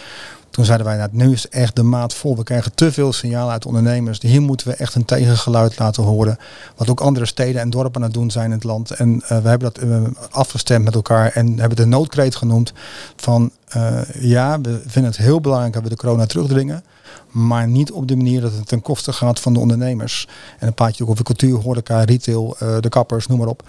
Toen 0.49 0.65
zeiden 0.65 0.87
wij, 0.87 0.97
nou, 0.97 1.09
nu 1.11 1.31
is 1.31 1.49
echt 1.49 1.75
de 1.75 1.83
maat 1.83 2.13
vol. 2.13 2.37
We 2.37 2.43
krijgen 2.43 2.75
te 2.75 2.91
veel 2.91 3.13
signalen 3.13 3.51
uit 3.51 3.65
ondernemers. 3.65 4.21
Hier 4.21 4.41
moeten 4.41 4.67
we 4.67 4.73
echt 4.73 4.95
een 4.95 5.05
tegengeluid 5.05 5.79
laten 5.79 6.03
horen. 6.03 6.37
Wat 6.75 6.89
ook 6.89 6.99
andere 6.99 7.25
steden 7.25 7.61
en 7.61 7.69
dorpen 7.69 7.95
aan 7.95 8.07
het 8.07 8.13
doen 8.13 8.31
zijn 8.31 8.45
in 8.45 8.51
het 8.51 8.63
land. 8.63 8.91
En 8.91 9.13
uh, 9.13 9.21
we 9.27 9.49
hebben 9.49 9.73
dat 9.73 9.83
uh, 9.83 10.01
afgestemd 10.31 10.85
met 10.85 10.95
elkaar 10.95 11.31
en 11.31 11.59
hebben 11.59 11.77
de 11.77 11.85
noodkreet 11.85 12.35
genoemd 12.35 12.73
van 13.15 13.51
uh, 13.75 13.99
ja, 14.19 14.61
we 14.61 14.81
vinden 14.85 15.11
het 15.11 15.19
heel 15.19 15.41
belangrijk 15.41 15.73
dat 15.73 15.83
we 15.83 15.89
de 15.89 15.95
corona 15.95 16.25
terugdringen. 16.25 16.83
Maar 17.31 17.67
niet 17.67 17.91
op 17.91 18.07
de 18.07 18.15
manier 18.15 18.41
dat 18.41 18.53
het 18.53 18.67
ten 18.67 18.81
koste 18.81 19.13
gaat 19.13 19.39
van 19.39 19.53
de 19.53 19.59
ondernemers. 19.59 20.27
En 20.51 20.65
dan 20.65 20.73
praat 20.73 20.97
je 20.97 21.03
ook 21.03 21.09
over 21.09 21.23
cultuur, 21.23 21.59
horeca, 21.59 22.03
retail, 22.03 22.55
de 22.79 22.89
kappers, 22.89 23.27
noem 23.27 23.37
maar 23.37 23.47
op. 23.47 23.63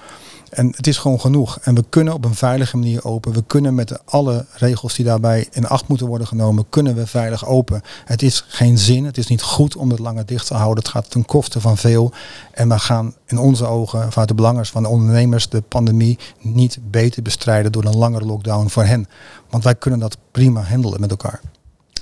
En 0.49 0.72
het 0.76 0.87
is 0.87 0.99
gewoon 0.99 1.20
genoeg. 1.20 1.58
En 1.62 1.75
we 1.75 1.84
kunnen 1.88 2.14
op 2.14 2.25
een 2.25 2.34
veilige 2.34 2.76
manier 2.76 3.05
open. 3.05 3.32
We 3.32 3.44
kunnen 3.46 3.75
met 3.75 4.06
alle 4.06 4.46
regels 4.52 4.94
die 4.94 5.05
daarbij 5.05 5.49
in 5.50 5.66
acht 5.66 5.88
moeten 5.88 6.06
worden 6.06 6.26
genomen, 6.26 6.66
kunnen 6.69 6.94
we 6.94 7.06
veilig 7.06 7.46
open. 7.46 7.82
Het 8.05 8.22
is 8.22 8.44
geen 8.49 8.78
zin, 8.78 9.04
het 9.04 9.18
is 9.18 9.26
niet 9.26 9.42
goed 9.42 9.76
om 9.76 9.90
het 9.90 9.99
langer 9.99 10.26
dicht 10.26 10.47
te 10.47 10.54
houden. 10.54 10.85
Het 10.85 10.92
gaat 10.92 11.11
ten 11.11 11.25
koste 11.25 11.61
van 11.61 11.76
veel. 11.76 12.12
En 12.52 12.68
we 12.68 12.78
gaan 12.78 13.14
in 13.26 13.38
onze 13.38 13.66
ogen, 13.66 14.11
vanuit 14.12 14.28
de 14.28 14.35
belangers 14.35 14.71
van 14.71 14.83
de 14.83 14.88
ondernemers, 14.88 15.49
de 15.49 15.61
pandemie 15.61 16.18
niet 16.40 16.78
beter 16.83 17.23
bestrijden 17.23 17.73
door 17.73 17.85
een 17.85 17.97
langere 17.97 18.25
lockdown 18.25 18.68
voor 18.68 18.85
hen. 18.85 19.06
Want 19.50 19.64
wij 19.64 19.75
kunnen 19.75 20.00
dat 20.00 20.16
prima 20.30 20.62
handelen 20.62 21.00
met 21.00 21.11
elkaar. 21.11 21.40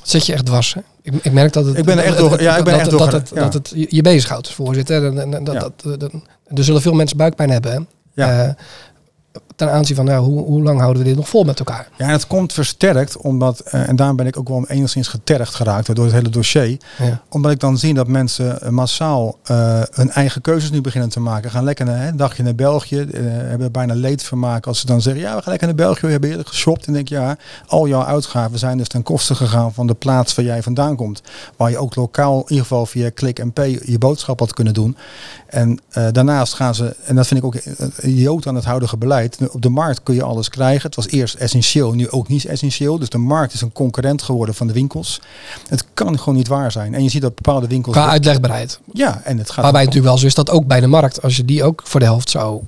Zit 0.02 0.26
je 0.26 0.32
echt 0.32 0.46
dwars, 0.46 0.74
hè? 0.74 0.80
Ik, 1.06 1.14
ik 1.22 1.32
merk 1.32 1.52
dat 1.52 1.66
het. 1.66 1.78
Ik 1.78 1.84
ben 1.84 1.98
er 1.98 2.04
echt 2.04 2.18
door. 2.18 2.42
Ja, 2.42 2.56
ik 2.56 2.64
ben 2.64 2.72
dat, 2.72 2.82
echt 2.82 2.90
door. 2.90 2.98
Dat, 2.98 3.12
het, 3.12 3.30
dat 3.34 3.52
het 3.52 3.72
je 3.88 4.02
bezighoudt, 4.02 4.52
voorzitter. 4.52 5.04
En, 5.04 5.34
en, 5.34 5.44
dat, 5.44 5.54
ja. 5.54 5.60
dat, 5.60 6.00
dat, 6.00 6.12
er 6.54 6.64
zullen 6.64 6.82
veel 6.82 6.92
mensen 6.92 7.16
buikpijn 7.16 7.50
hebben. 7.50 7.72
Hè? 7.72 7.78
Ja. 8.24 8.56
Ten 9.56 9.72
aanzien 9.72 9.96
van 9.96 10.14
hoe, 10.14 10.44
hoe 10.44 10.62
lang 10.62 10.80
houden 10.80 11.02
we 11.02 11.08
dit 11.08 11.16
nog 11.16 11.28
vol 11.28 11.44
met 11.44 11.58
elkaar? 11.58 11.88
Ja, 11.96 12.06
en 12.06 12.12
het 12.12 12.26
komt 12.26 12.52
versterkt, 12.52 13.16
omdat, 13.16 13.62
uh, 13.66 13.88
en 13.88 13.96
daarom 13.96 14.16
ben 14.16 14.26
ik 14.26 14.38
ook 14.38 14.48
wel 14.48 14.64
enigszins 14.68 15.08
getergd 15.08 15.54
geraakt 15.54 15.94
door 15.94 16.04
het 16.04 16.14
hele 16.14 16.28
dossier. 16.28 16.78
Ja. 16.98 17.20
Omdat 17.28 17.50
ik 17.52 17.60
dan 17.60 17.78
zie 17.78 17.94
dat 17.94 18.08
mensen 18.08 18.74
massaal 18.74 19.38
uh, 19.50 19.82
hun 19.90 20.10
eigen 20.10 20.40
keuzes 20.40 20.70
nu 20.70 20.80
beginnen 20.80 21.10
te 21.10 21.20
maken. 21.20 21.50
Gaan 21.50 21.64
lekker 21.64 21.84
naar 21.84 22.08
een 22.08 22.16
dagje 22.16 22.42
naar 22.42 22.54
België, 22.54 23.00
uh, 23.00 23.20
hebben 23.30 23.72
bijna 23.72 23.94
leedvermaak 23.94 24.66
als 24.66 24.80
ze 24.80 24.86
dan 24.86 25.00
zeggen, 25.00 25.22
ja, 25.22 25.36
we 25.36 25.42
gaan 25.42 25.50
lekker 25.50 25.66
naar 25.66 25.76
België, 25.76 26.06
we 26.06 26.10
hebben 26.12 26.30
eerlijk 26.30 26.48
geshopt. 26.48 26.86
En 26.86 26.92
denk 26.92 27.08
ja, 27.08 27.36
al 27.66 27.88
jouw 27.88 28.04
uitgaven 28.04 28.58
zijn 28.58 28.78
dus 28.78 28.88
ten 28.88 29.02
koste 29.02 29.34
gegaan 29.34 29.74
van 29.74 29.86
de 29.86 29.94
plaats 29.94 30.34
waar 30.34 30.44
jij 30.44 30.62
vandaan 30.62 30.96
komt. 30.96 31.22
Waar 31.56 31.70
je 31.70 31.78
ook 31.78 31.94
lokaal, 31.94 32.36
in 32.36 32.44
ieder 32.48 32.62
geval 32.62 32.86
via 32.86 33.10
Click 33.14 33.40
and 33.40 33.52
Pay, 33.52 33.80
je 33.84 33.98
boodschap 33.98 34.38
had 34.38 34.54
kunnen 34.54 34.74
doen. 34.74 34.96
En 35.46 35.78
daarnaast 36.12 36.54
gaan 36.54 36.74
ze, 36.74 36.96
en 37.04 37.16
dat 37.16 37.26
vind 37.26 37.40
ik 37.40 37.46
ook 37.46 37.54
idioot 38.02 38.46
aan 38.46 38.54
het 38.54 38.64
huidige 38.64 38.96
beleid, 38.96 39.25
op 39.50 39.62
de 39.62 39.68
markt 39.68 40.02
kun 40.02 40.14
je 40.14 40.22
alles 40.22 40.48
krijgen. 40.48 40.82
Het 40.82 40.96
was 40.96 41.08
eerst 41.08 41.34
essentieel, 41.34 41.92
nu 41.92 42.10
ook 42.10 42.28
niet 42.28 42.44
essentieel. 42.44 42.98
Dus 42.98 43.08
de 43.08 43.18
markt 43.18 43.52
is 43.52 43.60
een 43.60 43.72
concurrent 43.72 44.22
geworden 44.22 44.54
van 44.54 44.66
de 44.66 44.72
winkels. 44.72 45.20
Het 45.68 45.84
kan 45.94 46.18
gewoon 46.18 46.34
niet 46.34 46.48
waar 46.48 46.72
zijn. 46.72 46.94
En 46.94 47.02
je 47.02 47.08
ziet 47.08 47.22
dat 47.22 47.34
bepaalde 47.34 47.66
winkels... 47.66 47.96
Qua 47.96 48.08
uitlegbaarheid. 48.08 48.80
Ja, 48.92 49.20
en 49.24 49.38
het 49.38 49.50
gaat... 49.50 49.62
Waarbij 49.62 49.82
het 49.82 49.94
natuurlijk 49.94 50.04
wel 50.04 50.18
zo 50.18 50.26
is 50.26 50.34
dat 50.34 50.50
ook 50.50 50.66
bij 50.66 50.80
de 50.80 50.86
markt, 50.86 51.22
als 51.22 51.36
je 51.36 51.44
die 51.44 51.64
ook 51.64 51.82
voor 51.84 52.00
de 52.00 52.06
helft 52.06 52.30
zou 52.30 52.62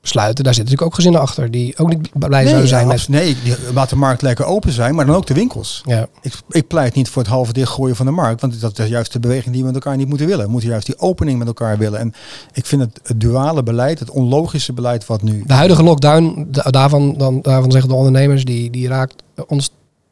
besluiten, 0.00 0.44
daar 0.44 0.54
zitten 0.54 0.72
natuurlijk 0.72 0.90
ook 0.90 0.94
gezinnen 0.94 1.20
achter 1.20 1.50
die 1.50 1.78
ook 1.78 1.88
niet 1.88 2.10
blij 2.12 2.40
Nee, 2.40 2.48
zouden 2.48 2.68
zijn 2.68 2.86
ja, 2.86 2.92
met. 2.92 3.08
nee, 3.08 3.36
die, 3.44 3.54
laat 3.74 3.88
de 3.88 3.96
markt 3.96 4.22
lekker 4.22 4.44
open 4.44 4.72
zijn, 4.72 4.94
maar 4.94 5.06
dan 5.06 5.14
ook 5.16 5.26
de 5.26 5.34
winkels. 5.34 5.82
Ja. 5.84 6.06
Ik, 6.22 6.32
ik 6.48 6.66
pleit 6.66 6.94
niet 6.94 7.08
voor 7.08 7.22
het 7.22 7.30
halve 7.30 7.52
dichtgooien 7.52 7.96
van 7.96 8.06
de 8.06 8.12
markt, 8.12 8.40
want 8.40 8.60
dat 8.60 8.78
is 8.78 8.88
juist 8.88 9.12
de 9.12 9.20
beweging 9.20 9.52
die 9.52 9.60
we 9.60 9.66
met 9.66 9.74
elkaar 9.74 9.96
niet 9.96 10.08
moeten 10.08 10.26
willen. 10.26 10.44
We 10.44 10.50
moeten 10.50 10.68
juist 10.70 10.86
die 10.86 10.98
opening 10.98 11.38
met 11.38 11.46
elkaar 11.46 11.78
willen. 11.78 11.98
En 11.98 12.14
ik 12.52 12.66
vind 12.66 12.82
het, 12.82 13.00
het 13.02 13.20
duale 13.20 13.62
beleid, 13.62 13.98
het 13.98 14.10
onlogische 14.10 14.72
beleid 14.72 15.06
wat 15.06 15.22
nu... 15.22 15.42
De 15.46 15.52
huidige 15.52 15.82
lockdown, 15.82 16.46
da- 16.50 16.70
daarvan, 16.70 17.14
dan, 17.16 17.38
daarvan 17.42 17.70
zeggen 17.70 17.90
de 17.90 17.96
ondernemers, 17.96 18.44
die, 18.44 18.70
die 18.70 18.88
raakt 18.88 19.14
ons 19.46 19.70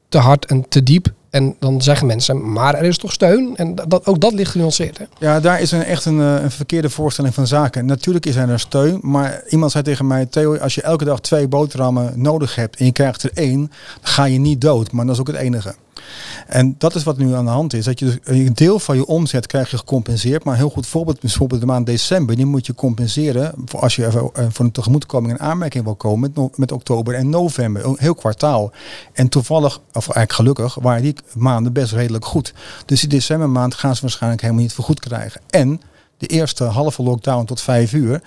te 0.09 0.19
hard 0.19 0.47
en 0.47 0.69
te 0.69 0.83
diep. 0.83 1.12
En 1.31 1.57
dan 1.59 1.83
zeggen 1.83 2.07
mensen, 2.07 2.53
maar 2.53 2.75
er 2.75 2.85
is 2.85 2.99
toch 2.99 3.12
steun? 3.12 3.57
En 3.57 3.75
dat, 3.75 4.07
ook 4.07 4.21
dat 4.21 4.33
ligt 4.33 4.50
genuanceerd. 4.50 4.99
Hè? 4.99 5.05
Ja, 5.19 5.41
daar 5.41 5.61
is 5.61 5.73
een, 5.73 5.85
echt 5.85 6.05
een, 6.05 6.21
eh, 6.21 6.43
een 6.43 6.50
verkeerde 6.50 6.91
voorstelling 6.91 7.35
van 7.35 7.47
zaken. 7.47 7.87
Natuurlijk 7.87 8.27
is 8.27 8.37
er 8.37 8.61
steun, 8.61 8.99
maar 9.03 9.43
iemand 9.49 9.73
zei 9.73 9.85
tegen 9.85 10.07
mij, 10.07 10.27
Theo, 10.27 10.57
als 10.57 10.75
je 10.75 10.83
elke 10.83 11.05
dag 11.05 11.21
twee 11.21 11.49
boterhammen 11.49 12.12
nodig 12.15 12.55
hebt 12.55 12.77
en 12.77 12.85
je 12.85 12.93
krijgt 12.93 13.23
er 13.23 13.31
één, 13.35 13.59
dan 14.00 14.12
ga 14.12 14.25
je 14.25 14.38
niet 14.38 14.61
dood. 14.61 14.93
Maar 14.93 15.05
dat 15.05 15.15
is 15.15 15.21
ook 15.21 15.27
het 15.27 15.37
enige. 15.37 15.75
En 16.47 16.75
dat 16.79 16.95
is 16.95 17.03
wat 17.03 17.19
nu 17.19 17.35
aan 17.35 17.45
de 17.45 17.50
hand 17.50 17.73
is. 17.73 17.85
Dat 17.85 17.99
je 17.99 18.05
dus 18.05 18.19
een 18.25 18.55
deel 18.55 18.79
van 18.79 18.97
je 18.97 19.07
omzet 19.07 19.47
krijg 19.47 19.71
je 19.71 19.77
gecompenseerd. 19.77 20.45
Maar 20.45 20.57
heel 20.57 20.71
goed 20.71 20.87
voorbeeld, 20.87 21.21
bijvoorbeeld 21.21 21.61
de 21.61 21.67
maand 21.67 21.87
december, 21.87 22.37
die 22.37 22.47
moet 22.47 22.67
je 22.67 22.75
compenseren 22.75 23.53
voor 23.65 23.81
als 23.81 23.97
je 23.97 24.07
eh, 24.07 24.47
voor 24.49 24.65
een 24.65 24.73
tegemoetkoming 24.73 25.33
in 25.33 25.41
aanmerking 25.41 25.85
wil 25.85 25.95
komen 25.95 26.33
met, 26.35 26.59
met 26.59 26.73
oktober 26.73 27.15
en 27.15 27.29
november. 27.29 27.85
Een 27.85 27.97
heel 27.99 28.15
kwartaal. 28.15 28.73
En 29.12 29.29
toevallig, 29.29 29.81
of 29.93 30.09
eigenlijk 30.09 30.33
gelukkig, 30.33 30.75
waren 30.75 31.03
die 31.03 31.15
maanden 31.35 31.73
best 31.73 31.93
redelijk 31.93 32.25
goed. 32.25 32.55
Dus 32.87 33.00
die 33.00 33.09
decembermaand 33.09 33.75
gaan 33.75 33.95
ze 33.95 34.00
waarschijnlijk 34.00 34.43
helemaal 34.43 34.62
niet 34.62 34.73
vergoed 34.73 35.00
krijgen. 35.00 35.41
En 35.50 35.81
de 36.19 36.27
eerste 36.27 36.65
halve 36.65 37.03
lockdown 37.03 37.45
tot 37.45 37.61
vijf 37.61 37.93
uur 37.93 38.23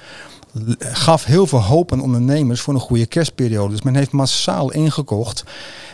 gaf 0.79 1.25
heel 1.25 1.48
veel 1.48 1.62
hoop 1.63 1.91
aan 1.91 2.01
ondernemers 2.01 2.62
voor 2.62 2.74
een 2.74 2.79
goede 2.79 3.05
kerstperiode. 3.05 3.72
Dus 3.72 3.81
men 3.81 3.96
heeft 3.96 4.12
massaal 4.12 4.72
ingekocht. 4.72 5.43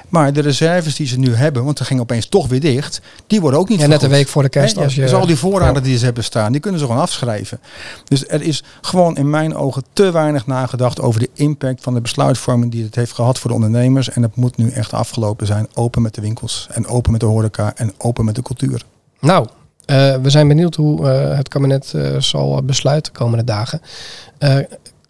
Maar 0.10 0.34
de 0.34 0.42
reserves 0.42 0.96
die 0.96 1.08
ze 1.08 1.20
nu 1.20 1.36
hebben, 1.36 1.64
want 1.64 1.78
ze 1.78 1.84
gingen 1.84 2.02
opeens 2.04 2.26
toch 2.26 2.48
weer 2.48 2.60
dicht, 2.60 3.02
die 3.28 3.42
worden 3.42 3.60
ook 3.60 3.70
niet 3.70 3.80
Ja, 3.80 3.88
net 3.88 4.04
een 4.04 4.10
week 4.10 4.28
voor 4.28 4.44
de 4.44 4.50
kerst. 4.50 4.78
Als 4.78 4.96
je, 4.96 5.02
dus 5.02 5.14
al 5.14 5.26
die 5.26 5.36
voorraden 5.36 5.84
die 5.84 5.98
ze 5.98 6.06
hebben 6.06 6.24
staan, 6.24 6.52
die 6.52 6.62
kunnen 6.62 6.80
ze 6.80 6.86
gewoon 6.86 7.02
afschrijven. 7.02 7.60
Dus 8.04 8.28
er 8.28 8.42
is 8.42 8.64
gewoon 8.82 9.18
in 9.18 9.30
mijn 9.30 9.56
ogen 9.56 9.84
te 9.94 10.12
weinig 10.12 10.48
nagedacht 10.48 11.02
over 11.02 11.20
de 11.20 11.30
impact 11.34 11.84
van 11.84 11.94
de 11.94 12.02
besluitvorming 12.02 12.72
die 12.72 12.84
het 12.84 12.96
heeft 12.96 13.12
gehad 13.12 13.40
voor 13.40 13.50
de 13.50 13.56
ondernemers. 13.56 14.10
En 14.10 14.22
het 14.22 14.36
moet 14.36 14.58
nu 14.58 14.70
echt 14.70 14.94
afgelopen 14.94 15.48
zijn. 15.48 15.68
Open 15.74 16.02
met 16.02 16.16
de 16.16 16.22
winkels 16.22 16.68
en 16.72 16.88
open 16.88 17.12
met 17.12 17.20
de 17.20 17.28
horeca 17.28 17.74
en 17.76 17.94
open 17.98 18.26
met 18.26 18.36
de 18.36 18.42
cultuur. 18.42 18.84
Nou, 19.20 19.48
eh, 19.88 20.16
we 20.16 20.30
zijn 20.30 20.48
benieuwd 20.48 20.76
hoe 20.76 21.10
eh, 21.10 21.38
het 21.38 21.48
kabinet 21.48 21.94
eh, 21.94 22.20
zal 22.20 22.64
besluiten 22.64 23.14
de 23.14 23.20
komende 23.20 23.44
dagen. 23.44 23.82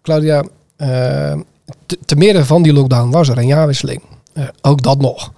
Claudia, 0.02 0.44
te, 1.86 1.98
te 2.04 2.16
midden 2.16 2.46
van 2.46 2.62
die 2.62 2.72
lockdown 2.72 3.10
was 3.10 3.28
er 3.28 3.38
een 3.38 3.46
jaarwisseling. 3.46 4.02
Ook 4.60 4.82
dat 4.82 5.00
nog. 5.00 5.32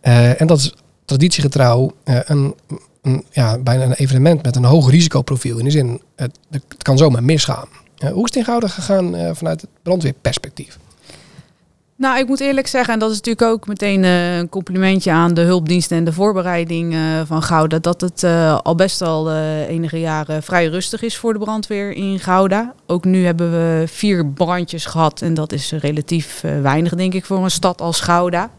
En 0.00 0.46
dat 0.46 0.58
is 0.58 0.74
traditiegetrouw 1.04 1.92
een, 2.04 2.54
een, 3.02 3.24
ja, 3.30 3.58
bijna 3.58 3.84
een 3.84 3.92
evenement 3.92 4.42
met 4.42 4.56
een 4.56 4.64
hoog 4.64 4.90
risicoprofiel. 4.90 5.58
In 5.58 5.64
de 5.64 5.70
zin, 5.70 6.02
het, 6.16 6.38
het 6.50 6.82
kan 6.82 6.98
zomaar 6.98 7.22
misgaan. 7.22 7.68
Hoe 7.98 8.28
is 8.28 8.34
het 8.34 8.36
in 8.36 8.68
gegaan 8.68 9.36
vanuit 9.36 9.60
het 9.60 9.70
brandweerperspectief? 9.82 10.78
Nou, 11.98 12.18
ik 12.18 12.26
moet 12.26 12.40
eerlijk 12.40 12.66
zeggen, 12.66 12.94
en 12.94 12.98
dat 13.00 13.10
is 13.10 13.16
natuurlijk 13.16 13.46
ook 13.46 13.66
meteen 13.66 14.04
eh, 14.04 14.36
een 14.36 14.48
complimentje 14.48 15.10
aan 15.10 15.34
de 15.34 15.40
hulpdiensten 15.40 15.96
en 15.96 16.04
de 16.04 16.12
voorbereiding 16.12 16.94
eh, 16.94 17.00
van 17.26 17.42
Gouda, 17.42 17.78
dat 17.78 18.00
het 18.00 18.22
eh, 18.22 18.58
al 18.62 18.74
best 18.74 19.02
al 19.02 19.32
enige 19.68 20.00
jaren 20.00 20.42
vrij 20.42 20.66
rustig 20.66 21.02
is 21.02 21.16
voor 21.16 21.32
de 21.32 21.38
brandweer 21.38 21.92
in 21.92 22.18
Gouda. 22.18 22.74
Ook 22.86 23.04
nu 23.04 23.24
hebben 23.24 23.50
we 23.50 23.84
vier 23.88 24.26
brandjes 24.26 24.86
gehad 24.86 25.22
en 25.22 25.34
dat 25.34 25.52
is 25.52 25.72
relatief 25.72 26.40
weinig, 26.62 26.94
denk 26.94 27.14
ik, 27.14 27.24
voor 27.24 27.44
een 27.44 27.50
stad 27.50 27.80
als 27.80 28.00
Gouda. 28.00 28.50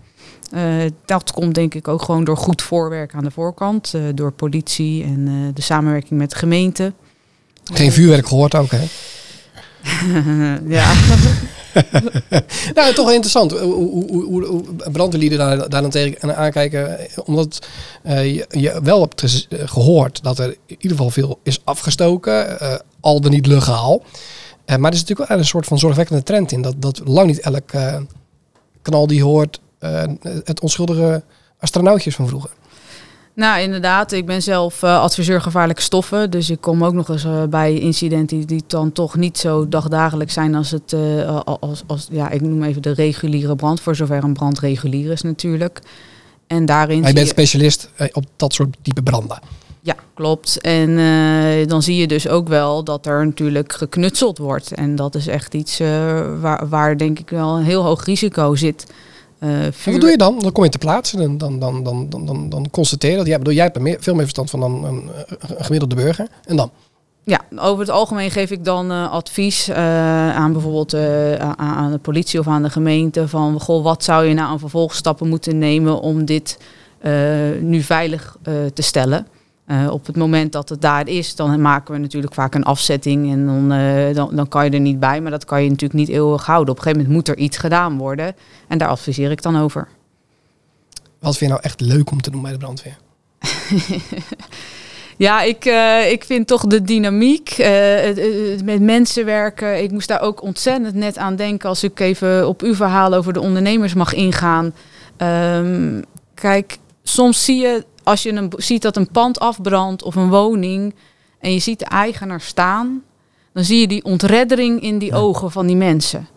Dat 1.06 1.32
komt 1.32 1.56
denk 1.56 1.74
ik 1.74 1.88
ook 1.88 2.01
gewoon 2.01 2.24
door 2.24 2.38
goed 2.38 2.62
voorwerk 2.62 3.13
aan 3.13 3.24
de 3.24 3.32
voorkant, 3.32 3.94
door 4.13 4.32
politie 4.32 5.03
en 5.03 5.51
de 5.53 5.62
samenwerking 5.62 6.20
met 6.20 6.29
de 6.29 6.36
gemeente. 6.36 6.94
Geen 7.63 7.91
vuurwerk 7.91 8.27
gehoord 8.27 8.56
ook, 8.56 8.72
hè? 8.72 8.86
ja. 10.77 10.94
Nou, 12.74 12.94
toch 12.94 13.12
interessant 13.12 13.51
hoe, 13.51 13.74
hoe, 13.74 14.46
hoe, 14.46 14.63
brandweerlieden 14.91 15.38
daar, 15.38 15.70
daar 15.70 15.82
dan 15.82 15.89
tegen 15.89 16.36
aankijken. 16.36 16.98
Omdat 17.25 17.67
eh, 18.03 18.36
je, 18.36 18.79
wel 18.84 19.01
hebt 19.01 19.48
eh, 19.50 19.60
gehoord 19.67 20.24
dat 20.24 20.39
er 20.39 20.50
in 20.65 20.75
ieder 20.79 20.98
geval 20.98 21.10
veel 21.10 21.39
is 21.44 21.62
afgestoken, 21.63 22.60
eh, 22.60 22.75
al 23.00 23.22
dan 23.22 23.32
niet 23.32 23.46
legaal. 23.46 24.03
Maar 24.65 24.79
er 24.79 24.94
is 24.94 25.00
natuurlijk 25.00 25.29
wel 25.29 25.38
een 25.38 25.46
soort 25.46 25.65
van 25.65 25.79
zorgwekkende 25.79 26.24
trend 26.24 26.51
in. 26.51 26.62
Dat, 26.62 26.75
dat 26.82 27.01
lang 27.06 27.27
niet 27.27 27.39
elk 27.39 27.72
knal 28.82 29.08
die 29.08 29.24
hoort 29.24 29.60
het 30.44 30.60
onschuldige 30.62 31.24
astronautjes 31.60 32.15
van 32.15 32.27
vroeger. 32.27 32.50
Nou, 33.38 33.62
inderdaad. 33.62 34.12
Ik 34.12 34.25
ben 34.25 34.41
zelf 34.41 34.84
eh, 34.84 35.01
adviseur 35.01 35.41
gevaarlijke 35.41 35.82
stoffen. 35.82 36.32
Dus 36.32 36.50
ik 36.50 36.62
kom 36.62 36.84
ook 36.84 36.94
nog 36.94 37.10
eens 37.10 37.24
eh, 37.24 37.44
bij 37.44 37.74
incidenten 37.74 38.48
die, 38.48 38.63
dan 38.67 38.91
toch 38.91 39.15
niet 39.15 39.38
zo 39.38 39.67
dagdagelijks 39.67 40.34
zijn 40.34 40.56
als 40.56 40.72
het, 40.72 40.94
eh, 40.94 41.39
als, 41.60 41.84
als, 41.88 42.08
ja, 42.12 42.29
ik 42.29 42.41
noem 42.41 42.63
even 42.63 42.82
de 42.82 42.94
reguliere 42.94 43.56
brand, 43.56 43.82
voor 43.82 43.96
zover 43.96 44.24
een 44.24 44.34
brand 44.34 44.60
regulier 44.60 45.12
is 45.12 45.22
natuurlijk. 45.22 45.79
En 46.48 46.65
daarin. 46.65 47.00
Maar 47.00 47.10
je 47.10 47.15
bent 47.15 47.27
specialist 47.27 47.89
op 48.12 48.25
dat 48.36 48.53
soort 48.53 48.77
type 48.82 49.03
branden. 49.03 49.39
Ja, 49.82 49.96
klopt. 50.13 50.62
En 50.62 50.96
dan 51.67 51.84
zie 51.84 51.96
je 51.96 52.08
dus 52.08 52.27
ook 52.27 52.48
wel 52.48 52.84
dat 52.84 53.06
er 53.06 53.25
natuurlijk 53.25 53.74
geknutseld 53.74 54.38
wordt. 54.38 54.72
En 54.72 54.96
dat 54.96 55.15
is 55.15 55.27
echt 55.27 55.53
iets 55.53 55.77
waar, 56.39 56.70
waar 56.70 56.98
denk 56.98 57.20
ik 57.20 57.29
wel 57.29 57.58
een 57.58 57.63
heel 57.63 57.84
hoog 57.84 58.06
risico 58.06 58.56
zit. 58.56 58.86
Eh, 59.39 59.65
En 59.65 59.74
vuur- 59.74 59.91
wat 59.94 60.01
doe 60.01 60.10
je 60.12 60.17
dan? 60.17 60.39
Dan 60.39 60.51
kom 60.51 60.63
je 60.63 60.70
te 60.70 60.77
plaatsen. 60.77 61.20
Dan, 61.20 61.38
dan, 61.38 61.60
dan, 61.60 61.84
dan, 61.84 62.10
dan, 62.10 62.25
dan, 62.25 62.50
dan 62.50 62.70
constateer 62.70 63.12
je 63.12 63.17
dat. 63.17 63.27
Ja, 63.27 63.38
bedoel, 63.38 63.53
jij 63.53 63.63
hebt 63.63 63.75
er 63.75 63.82
meer, 63.82 63.98
veel 64.00 64.13
meer 64.13 64.22
verstand 64.22 64.50
van 64.50 64.60
dan 64.60 64.86
een, 64.86 65.10
een 65.27 65.63
gemiddelde 65.65 65.96
burger. 65.96 66.27
En 66.46 66.56
dan? 66.56 66.72
Ja, 67.24 67.41
over 67.56 67.79
het 67.79 67.89
algemeen 67.89 68.32
geef 68.32 68.51
ik 68.51 68.65
dan 68.65 68.91
eh, 68.91 69.12
advies 69.12 69.67
eh, 69.67 70.36
aan 70.36 70.51
bijvoorbeeld 70.51 70.94
eh, 70.94 71.34
aan, 71.36 71.58
aan 71.58 71.91
de 71.91 71.98
politie 71.98 72.39
of 72.39 72.48
aan 72.48 72.63
de 72.63 72.70
gemeente 72.70 73.27
van 73.27 73.60
goh, 73.60 73.84
wat 73.84 74.03
zou 74.03 74.25
je 74.25 74.34
nou 74.34 74.50
aan 74.50 74.60
vervolgstappen 74.60 75.27
moeten 75.27 75.58
nemen 75.58 76.00
om 76.00 76.25
dit 76.25 76.58
eh, 77.00 77.12
nu 77.62 77.82
veilig 77.82 78.38
eh, 78.44 78.53
te 78.74 78.82
stellen. 78.82 79.27
Eh, 79.68 79.88
op 79.92 80.06
het 80.06 80.16
moment 80.16 80.52
dat 80.52 80.70
het 80.70 80.82
daar 80.82 81.08
is, 81.08 81.36
dan 81.36 81.62
maken 81.62 81.94
we 81.94 82.00
natuurlijk 82.00 82.34
vaak 82.34 82.56
een 82.56 82.64
afzetting 82.64 83.32
en 83.32 83.46
dan, 83.46 83.72
eh, 83.72 84.16
dan, 84.16 84.36
dan 84.36 84.48
kan 84.48 84.66
je 84.66 84.72
er 84.72 84.80
niet 84.80 85.00
bij, 85.00 85.22
maar 85.22 85.32
dat 85.32 85.46
kan 85.46 85.64
je 85.64 85.70
natuurlijk 85.70 86.00
niet 86.00 86.10
eeuwig 86.10 86.46
houden. 86.46 86.70
Op 86.72 86.78
een 86.78 86.84
gegeven 86.84 87.06
moment 87.08 87.28
moet 87.28 87.36
er 87.38 87.44
iets 87.44 87.58
gedaan 87.58 87.98
worden 87.98 88.36
en 88.68 88.78
daar 88.78 88.88
adviseer 88.88 89.32
ik 89.32 89.42
dan 89.42 89.58
over. 89.60 89.88
Wat 91.20 91.38
vind 91.38 91.40
je 91.52 91.58
nou 91.58 91.60
echt 91.62 91.82
leuk 91.82 92.12
om 92.12 92.22
te 92.22 92.32
doen 92.32 92.42
bij 92.42 92.52
de 92.52 92.58
brandweer? 92.58 92.98
Ja, 95.18 95.42
ik, 95.42 95.66
eh, 95.66 96.12
ik 96.12 96.24
vind 96.24 96.48
toch 96.48 96.62
de 96.66 96.82
dynamiek, 96.82 97.50
het- 97.50 98.18
het 98.52 98.66
met 98.66 98.82
mensen 98.82 99.26
werken. 99.26 99.84
Ik 99.84 99.92
moest 99.92 100.08
daar 100.08 100.22
ook 100.22 100.42
ontzettend 100.42 100.96
net 100.96 101.18
aan 101.18 101.36
denken 101.36 101.70
als 101.70 101.84
ik 101.84 102.00
even 102.00 102.48
op 102.48 102.62
uw 102.62 102.76
verhaal 102.76 103.14
over 103.14 103.34
de 103.34 103.40
ondernemers 103.42 103.94
mag 103.94 104.14
ingaan. 104.14 104.74
Ehm, 105.18 106.02
kijk, 106.34 106.78
soms 107.04 107.46
zie 107.46 107.58
je, 107.62 107.86
als 108.08 108.24
je 108.24 108.32
een, 108.32 108.52
ziet 108.58 108.82
dat 108.82 108.96
een 108.96 109.12
pand 109.12 109.40
afbrandt 109.40 110.04
of 110.04 110.16
een 110.16 110.30
woning 110.30 110.96
en 111.40 111.54
je 111.54 111.60
ziet 111.60 111.80
de 111.80 111.86
eigenaar 111.86 112.42
staan, 112.42 113.04
dan 113.54 113.64
zie 113.64 113.80
je 113.80 113.88
die 113.88 114.04
ontreddering 114.04 114.82
in 114.82 114.98
die 114.98 115.14
ogen 115.14 115.52
van 115.52 115.68
die 115.68 115.76
mensen. 115.76 116.28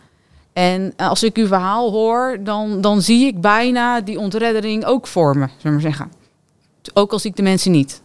En 0.53 0.93
als 0.97 1.23
ik 1.23 1.37
uw 1.37 1.47
verhaal 1.47 1.91
hoor, 1.91 2.39
dan, 2.41 2.81
dan 2.81 3.03
zie 3.03 3.27
ik 3.27 3.41
bijna 3.41 4.01
die 4.01 4.19
ontreddering 4.19 4.85
ook 4.85 5.07
voor 5.07 5.37
me, 5.37 5.47
zullen 5.47 5.63
we 5.63 5.71
maar 5.71 5.81
zeggen. 5.81 6.13
Ook 6.93 7.13
al 7.13 7.19
zie 7.19 7.31
ik 7.31 7.37
de 7.37 7.43
mensen 7.43 7.73
niet. 7.73 8.03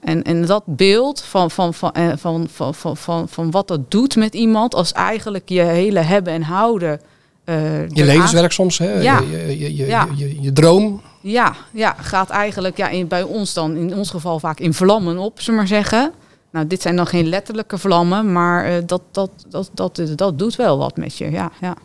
En, 0.00 0.22
en 0.22 0.46
dat 0.46 0.62
beeld 0.66 1.20
van, 1.22 1.50
van, 1.50 1.74
van, 1.74 1.92
eh, 1.92 2.12
van, 2.16 2.48
van, 2.48 2.74
van, 2.74 2.96
van, 2.96 3.28
van 3.28 3.50
wat 3.50 3.68
dat 3.68 3.90
doet 3.90 4.16
met 4.16 4.34
iemand 4.34 4.74
als 4.74 4.92
eigenlijk 4.92 5.48
je 5.48 5.60
hele 5.60 6.00
hebben 6.00 6.32
en 6.32 6.42
houden. 6.42 7.00
Eh, 7.44 7.88
Je 7.88 8.04
levenswerk 8.04 8.52
soms, 8.52 8.78
hè? 8.78 8.92
Ja. 9.00 9.20
Je, 9.20 9.30
je, 9.30 9.58
je, 9.58 9.76
je, 9.76 9.86
Ja. 9.86 10.08
je, 10.16 10.28
je, 10.28 10.40
je 10.40 10.52
droom. 10.52 11.02
Ja, 11.20 11.54
ja, 11.72 11.96
gaat 11.98 12.30
eigenlijk 12.30 12.76
ja, 12.76 12.88
in, 12.88 13.08
bij 13.08 13.22
ons 13.22 13.54
dan, 13.54 13.76
in 13.76 13.94
ons 13.94 14.10
geval 14.10 14.38
vaak 14.38 14.60
in 14.60 14.74
vlammen 14.74 15.18
op, 15.18 15.40
zullen 15.40 15.60
we 15.60 15.66
maar 15.66 15.80
zeggen. 15.80 16.12
Nou, 16.52 16.66
dit 16.66 16.82
zijn 16.82 16.96
dan 16.96 17.06
geen 17.06 17.26
letterlijke 17.26 17.78
vlammen, 17.78 18.32
maar 18.32 18.64
eh, 18.64 18.82
dat, 18.86 19.02
dat, 19.10 19.30
dat, 19.48 19.70
dat, 19.74 20.00
dat 20.16 20.38
doet 20.38 20.56
wel 20.56 20.78
wat 20.78 20.96
met 20.96 21.18
je. 21.18 21.30
Ja, 21.30 21.52
ja. 21.60 21.76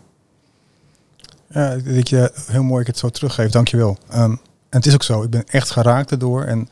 Ja, 1.49 1.75
dat 1.75 2.09
je 2.09 2.31
heel 2.47 2.63
mooi 2.63 2.81
ik 2.81 2.87
het 2.87 2.97
zo 2.97 3.09
teruggeeft, 3.09 3.53
dankjewel. 3.53 3.97
Um, 4.15 4.39
en 4.69 4.77
het 4.77 4.85
is 4.85 4.93
ook 4.93 5.03
zo, 5.03 5.23
ik 5.23 5.29
ben 5.29 5.43
echt 5.47 5.71
geraakt 5.71 6.11
erdoor. 6.11 6.43
En 6.43 6.69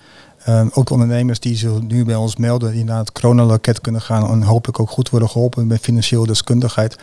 um, 0.49 0.69
ook 0.73 0.89
ondernemers 0.89 1.39
die 1.39 1.55
zich 1.55 1.81
nu 1.81 2.05
bij 2.05 2.15
ons 2.15 2.35
melden, 2.35 2.71
die 2.71 2.83
naar 2.83 2.97
het 2.97 3.11
coronaloket 3.11 3.81
kunnen 3.81 4.01
gaan 4.01 4.29
en 4.29 4.43
hopelijk 4.43 4.79
ook 4.79 4.89
goed 4.89 5.09
worden 5.09 5.29
geholpen 5.29 5.67
met 5.67 5.81
financiële 5.81 6.27
deskundigheid. 6.27 6.95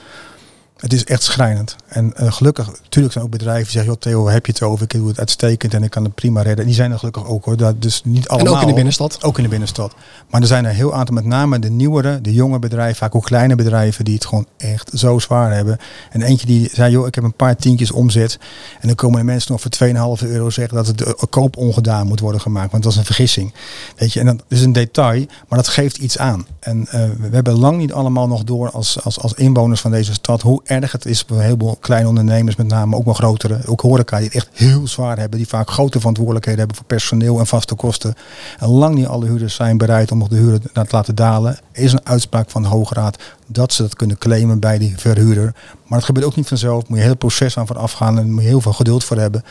Het 0.83 0.93
is 0.93 1.05
echt 1.05 1.23
schrijnend. 1.23 1.77
En 1.87 2.13
uh, 2.21 2.33
gelukkig, 2.33 2.67
natuurlijk 2.67 3.13
zijn 3.13 3.25
ook 3.25 3.31
bedrijven 3.31 3.63
die 3.63 3.73
zeggen, 3.73 3.91
joh 3.91 4.01
Theo, 4.01 4.29
heb 4.29 4.47
je 4.47 4.53
het 4.53 4.63
over? 4.63 4.83
Ik 4.83 4.91
doe 4.91 5.09
het 5.09 5.19
uitstekend 5.19 5.75
en 5.75 5.83
ik 5.83 5.91
kan 5.91 6.05
het 6.05 6.15
prima 6.15 6.43
redden. 6.43 6.67
Die 6.67 6.75
zijn 6.75 6.93
er 6.93 6.99
gelukkig 6.99 7.27
ook 7.27 7.45
hoor. 7.45 7.57
Dat, 7.57 7.83
dus 7.83 8.03
niet 8.05 8.29
allemaal. 8.29 8.47
En 8.47 8.57
ook 8.57 8.63
in 8.63 8.69
de 8.69 8.75
binnenstad? 8.75 9.23
Ook 9.23 9.37
in 9.37 9.43
de 9.43 9.49
binnenstad. 9.49 9.95
Maar 10.31 10.41
er 10.41 10.47
zijn 10.47 10.65
er 10.65 10.73
heel 10.73 10.95
aantal, 10.95 11.15
met 11.15 11.25
name 11.25 11.59
de 11.59 11.71
nieuwere, 11.71 12.21
de 12.21 12.33
jonge 12.33 12.59
bedrijven, 12.59 12.97
vaak 12.97 13.15
ook 13.15 13.25
kleine 13.25 13.55
bedrijven, 13.55 14.05
die 14.05 14.15
het 14.15 14.27
gewoon 14.27 14.47
echt 14.57 14.91
zo 14.95 15.19
zwaar 15.19 15.55
hebben. 15.55 15.79
En 16.11 16.23
eentje 16.23 16.47
die 16.47 16.69
zei, 16.73 16.93
joh, 16.93 17.07
ik 17.07 17.15
heb 17.15 17.25
een 17.25 17.35
paar 17.35 17.57
tientjes 17.57 17.91
omzet. 17.91 18.39
En 18.81 18.87
dan 18.87 18.97
komen 18.97 19.19
de 19.19 19.25
mensen 19.25 19.53
nog 19.53 19.61
voor 19.61 20.19
2,5 20.21 20.29
euro 20.29 20.51
zeggen 20.51 20.77
dat 20.77 20.87
het 20.87 20.99
de 20.99 21.27
koop 21.31 21.57
ongedaan 21.57 22.07
moet 22.07 22.21
worden 22.21 22.41
gemaakt. 22.41 22.71
Want 22.71 22.83
dat 22.83 22.93
is 22.93 22.99
een 22.99 23.05
vergissing. 23.05 23.55
Weet 23.97 24.13
je, 24.13 24.21
en 24.21 24.27
dat 24.27 24.45
is 24.49 24.63
een 24.63 24.73
detail, 24.73 25.27
maar 25.49 25.59
dat 25.59 25.69
geeft 25.69 25.97
iets 25.97 26.19
aan. 26.19 26.47
En 26.61 26.81
uh, 26.81 26.91
we 26.93 27.29
hebben 27.31 27.59
lang 27.59 27.79
niet 27.79 27.93
allemaal 27.93 28.29
nog 28.29 28.45
door 28.45 28.71
als, 28.71 29.05
als, 29.05 29.19
als 29.19 29.33
inwoners 29.33 29.81
van 29.81 29.91
deze 29.91 30.13
stad 30.13 30.43
hoe 30.43 30.63
erg 30.73 30.93
het 30.93 31.07
is 31.07 31.25
voor 31.27 31.37
een 31.37 31.43
heleboel 31.43 31.77
kleine 31.81 32.09
ondernemers, 32.09 32.57
met 32.57 32.69
name 32.69 32.97
ook 32.97 33.05
wel 33.05 33.15
grotere, 33.15 33.61
ook 33.67 33.81
horeca, 33.81 34.17
die 34.17 34.27
het 34.27 34.35
echt 34.35 34.49
heel 34.53 34.87
zwaar 34.89 35.19
hebben, 35.19 35.39
die 35.39 35.49
vaak 35.49 35.71
grote 35.71 35.99
verantwoordelijkheden 35.99 36.59
hebben 36.59 36.77
voor 36.77 36.87
personeel 36.87 37.39
en 37.39 37.47
vaste 37.47 37.75
kosten. 37.75 38.15
En 38.59 38.69
lang 38.69 38.95
niet 38.95 39.07
alle 39.07 39.27
huurders 39.27 39.55
zijn 39.55 39.79
bereid 39.79 40.13
om 40.13 40.19
nog 40.19 40.29
de 40.29 40.37
huren 40.37 40.63
te 40.73 40.85
laten 40.89 41.15
dalen. 41.15 41.59
Is 41.73 41.93
een 41.93 42.07
uitspraak 42.07 42.51
van 42.51 42.63
de 42.63 42.69
Hoge 42.69 42.95
Raad 42.95 43.23
dat 43.47 43.73
ze 43.73 43.83
dat 43.83 43.97
kunnen 43.97 44.19
claimen 44.19 44.59
bij 44.59 44.79
die 44.79 44.95
verhuurder. 44.97 45.55
Maar 45.87 45.99
het 45.99 46.07
gebeurt 46.07 46.27
ook 46.27 46.37
niet 46.37 46.49
vanzelf. 46.49 46.89
Moet 46.89 46.99
je 46.99 47.05
heel 47.05 47.17
proces 47.17 47.59
aan 47.59 47.67
vooraf 47.67 47.93
gaan 47.93 48.19
en 48.19 48.33
moet 48.33 48.43
je 48.43 48.49
heel 48.49 48.61
veel 48.61 48.73
geduld 48.73 49.05
voor 49.05 49.17
hebben. 49.17 49.45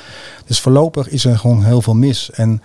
Dus 0.46 0.60
voorlopig 0.60 1.10
is 1.10 1.26
er 1.26 1.38
gewoon 1.38 1.64
heel 1.64 1.82
veel 1.82 1.96
mis. 1.96 2.32
En 2.32 2.62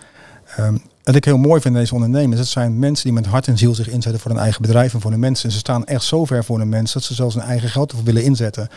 um, 0.59 0.83
wat 1.07 1.15
ik 1.15 1.25
heel 1.25 1.39
mooi 1.39 1.61
vind 1.61 1.75
in 1.75 1.81
deze 1.81 1.95
ondernemers, 1.95 2.41
het 2.41 2.49
zijn 2.49 2.79
mensen 2.79 3.05
die 3.05 3.13
met 3.13 3.27
hart 3.27 3.47
en 3.47 3.59
ziel 3.59 3.75
zich 3.75 3.89
inzetten 3.89 4.21
voor 4.21 4.31
hun 4.31 4.41
eigen 4.41 4.63
bedrijf 4.63 4.95
en 4.95 5.01
voor 5.01 5.11
hun 5.11 5.21
mensen. 5.21 5.45
En 5.45 5.53
ze 5.53 5.59
staan 5.59 5.85
echt 5.85 6.05
zo 6.05 6.25
ver 6.25 6.45
voor 6.45 6.59
hun 6.59 6.69
mensen 6.69 6.99
dat 6.99 7.09
ze 7.09 7.15
zelfs 7.15 7.35
hun 7.35 7.45
eigen 7.45 7.69
geld 7.69 7.91
ervoor 7.91 8.05
willen 8.05 8.23
inzetten. 8.23 8.69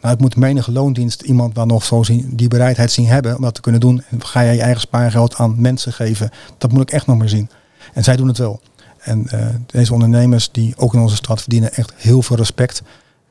Nou, 0.00 0.14
ik 0.14 0.20
moet 0.20 0.36
menige 0.36 0.72
loondienst 0.72 1.22
iemand 1.22 1.54
dan 1.54 1.66
nog 1.66 1.84
zo 1.84 2.02
zien, 2.02 2.30
die 2.36 2.48
bereidheid 2.48 2.92
zien 2.92 3.06
hebben 3.06 3.36
om 3.36 3.42
dat 3.42 3.54
te 3.54 3.60
kunnen 3.60 3.80
doen. 3.80 4.02
En 4.10 4.24
ga 4.24 4.44
jij 4.44 4.54
je 4.54 4.60
eigen 4.60 4.80
spaargeld 4.80 5.34
aan 5.34 5.60
mensen 5.60 5.92
geven? 5.92 6.30
Dat 6.58 6.72
moet 6.72 6.82
ik 6.82 6.90
echt 6.90 7.06
nog 7.06 7.18
maar 7.18 7.28
zien. 7.28 7.50
En 7.94 8.04
zij 8.04 8.16
doen 8.16 8.28
het 8.28 8.38
wel. 8.38 8.60
En 8.98 9.26
uh, 9.34 9.46
deze 9.66 9.92
ondernemers 9.92 10.50
die 10.50 10.74
ook 10.76 10.94
in 10.94 11.00
onze 11.00 11.16
stad 11.16 11.40
verdienen 11.40 11.72
echt 11.72 11.92
heel 11.96 12.22
veel 12.22 12.36
respect. 12.36 12.82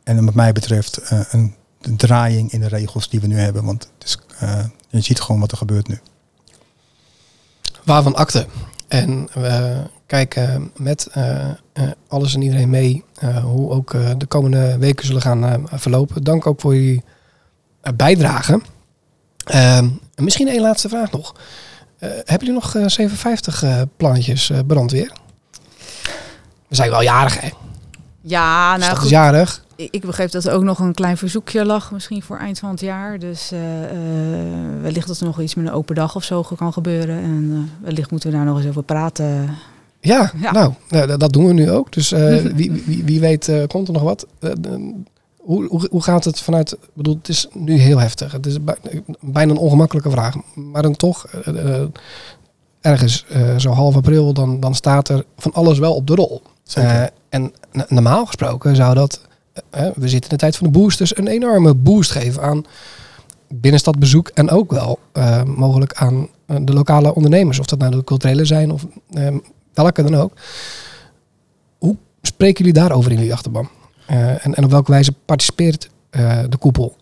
En 0.04 0.26
wat 0.26 0.34
mij 0.34 0.52
betreft 0.52 1.00
uh, 1.14 1.20
een, 1.32 1.56
draaiing 1.98 2.52
in 2.52 2.60
de 2.60 2.68
regels 2.68 3.10
die 3.10 3.20
we 3.20 3.28
nu 3.28 3.38
hebben. 3.38 3.64
Want 3.64 3.90
het 3.98 4.08
is, 4.08 4.18
uh, 4.44 4.64
je 4.90 5.02
ziet 5.02 5.22
gewoon 5.22 5.42
wat 5.42 5.52
er 5.52 5.58
gebeurt 5.58 5.88
nu 5.88 6.00
waarvan 7.84 8.16
akte. 8.16 8.46
En 8.88 9.30
we 9.34 9.76
kijken 10.06 10.72
met 10.78 11.08
uh, 11.18 11.26
uh, 11.74 11.84
alles 12.08 12.34
en 12.34 12.42
iedereen 12.42 12.70
mee 12.70 13.04
uh, 13.24 13.38
hoe 13.38 13.72
ook 13.72 13.96
de 14.18 14.26
komende 14.26 14.78
weken 14.78 15.06
zullen 15.06 15.22
gaan 15.22 15.66
verlopen. 15.72 16.24
Dank 16.24 16.48
ook 16.48 16.62
voor 16.62 16.76
jullie 16.76 17.04
bijdrage. 17.96 18.62
Ehm, 19.44 19.90
misschien 20.16 20.48
één 20.48 20.62
laatste 20.62 20.90
vraag 20.90 21.12
nog. 21.12 21.36
hebben 22.00 22.48
jullie 22.48 22.54
nog 22.54 22.76
57 22.86 23.64
plannetjes 23.98 24.52
brandweer? 24.68 25.12
We 26.68 26.76
zijn 26.76 26.90
wel 26.90 27.02
jarig, 27.02 27.42
hè? 27.42 27.50
Ja, 28.22 28.78
nou 28.78 28.96
goed. 28.96 29.10
jarig 29.10 29.63
ik 29.76 30.02
begreep 30.02 30.32
dat 30.32 30.46
er 30.46 30.54
ook 30.54 30.64
nog 30.64 30.80
een 30.80 30.94
klein 30.94 31.18
verzoekje 31.18 31.66
lag, 31.66 31.92
misschien 31.92 32.24
voor 32.24 32.38
eind 32.38 32.60
van 32.60 32.70
het 32.70 32.80
jaar. 32.80 33.20
Dus 33.20 33.52
uh, 33.54 33.82
uh, 33.82 33.90
wellicht 34.82 35.08
dat 35.08 35.20
er 35.20 35.26
nog 35.26 35.42
iets 35.42 35.56
met 35.56 35.66
een 35.68 35.74
open 35.74 35.96
dag 35.96 36.16
of 36.16 36.24
zo 36.24 36.46
kan 36.56 36.74
gebeuren. 36.74 37.18
En 37.18 37.50
uh, 37.52 37.60
wellicht 37.82 38.12
moeten 38.12 38.32
we 38.32 38.36
daar 38.36 38.46
nog 38.46 38.58
eens 38.58 38.68
over 38.68 38.84
praten. 38.84 39.50
Ja, 40.00 40.32
ja. 40.42 40.52
nou, 40.52 41.18
dat 41.18 41.34
doen 41.34 41.46
we 41.46 41.54
nu 41.54 41.72
ook. 41.72 41.92
Dus 41.92 42.10
wie, 42.56 42.72
wie, 42.86 43.04
wie, 43.04 43.20
weet 43.20 43.52
komt 43.68 43.88
er 43.88 43.94
nog 43.94 44.04
wat. 44.04 44.28
Hoe, 45.38 45.68
hoe, 45.68 45.88
hoe, 45.92 46.04
gaat 46.04 46.24
het 46.24 46.40
vanuit... 46.40 46.72
Ik 46.72 46.90
bedoel, 46.94 47.16
het 47.16 47.30
is 47.30 47.48
nu 47.54 47.78
heel 47.78 48.00
heftig. 48.00 48.32
Het 48.32 48.46
is 48.46 48.58
bijna 49.20 49.52
een 49.52 49.58
ongemakkelijke 49.58 50.10
vraag. 50.10 50.36
Maar 50.56 50.82
dan 50.82 50.96
toch, 50.96 51.26
ergens 52.82 53.26
zo 53.58 53.70
half 53.70 53.96
april, 53.96 54.34
dan, 54.34 54.60
dan 54.60 54.76
staat 54.76 55.10
er 55.10 55.26
van 55.38 55.54
alles 55.54 55.80
wel 55.80 55.96
op 55.96 56.08
de 56.08 56.16
rol. 56.16 56.42
en 57.30 57.54
normaal 57.88 58.26
gesproken 58.26 58.76
zou 58.76 58.94
dat 58.96 59.22
we 59.72 60.10
zitten 60.10 60.12
in 60.12 60.30
de 60.30 60.36
tijd 60.36 60.58
van 60.58 60.68
de 60.68 60.80
boosters, 60.80 61.18
een 61.18 61.28
enorme 61.28 61.74
boost 61.74 62.12
geven 62.12 62.42
aan 62.42 62.66
binnenstadbezoek 63.48 64.28
en 64.28 64.50
ook 64.50 64.72
wel 64.72 65.00
uh, 65.14 65.44
mogelijk 65.44 65.94
aan 65.94 66.28
uh, 66.48 66.58
de 66.62 66.74
lokale 66.74 67.16
ondernemers, 67.16 67.60
of 67.60 67.66
dat 67.66 67.80
nou 67.80 67.92
de 67.92 68.04
culturele 68.04 68.46
zijn 68.46 68.72
of 68.72 68.86
welke 69.74 70.04
dan 70.04 70.16
ook. 70.16 70.34
Hoe 71.78 71.98
spreken 72.22 72.66
jullie 72.66 72.80
daarover 72.80 73.12
in 73.12 73.18
jullie 73.18 73.34
achterban? 73.34 73.70
en, 74.06 74.56
en 74.56 74.64
op 74.64 74.72
welke 74.72 74.92
wijze 74.92 75.14
participeert 75.26 75.90
de 76.50 76.58
koepel 76.60 76.96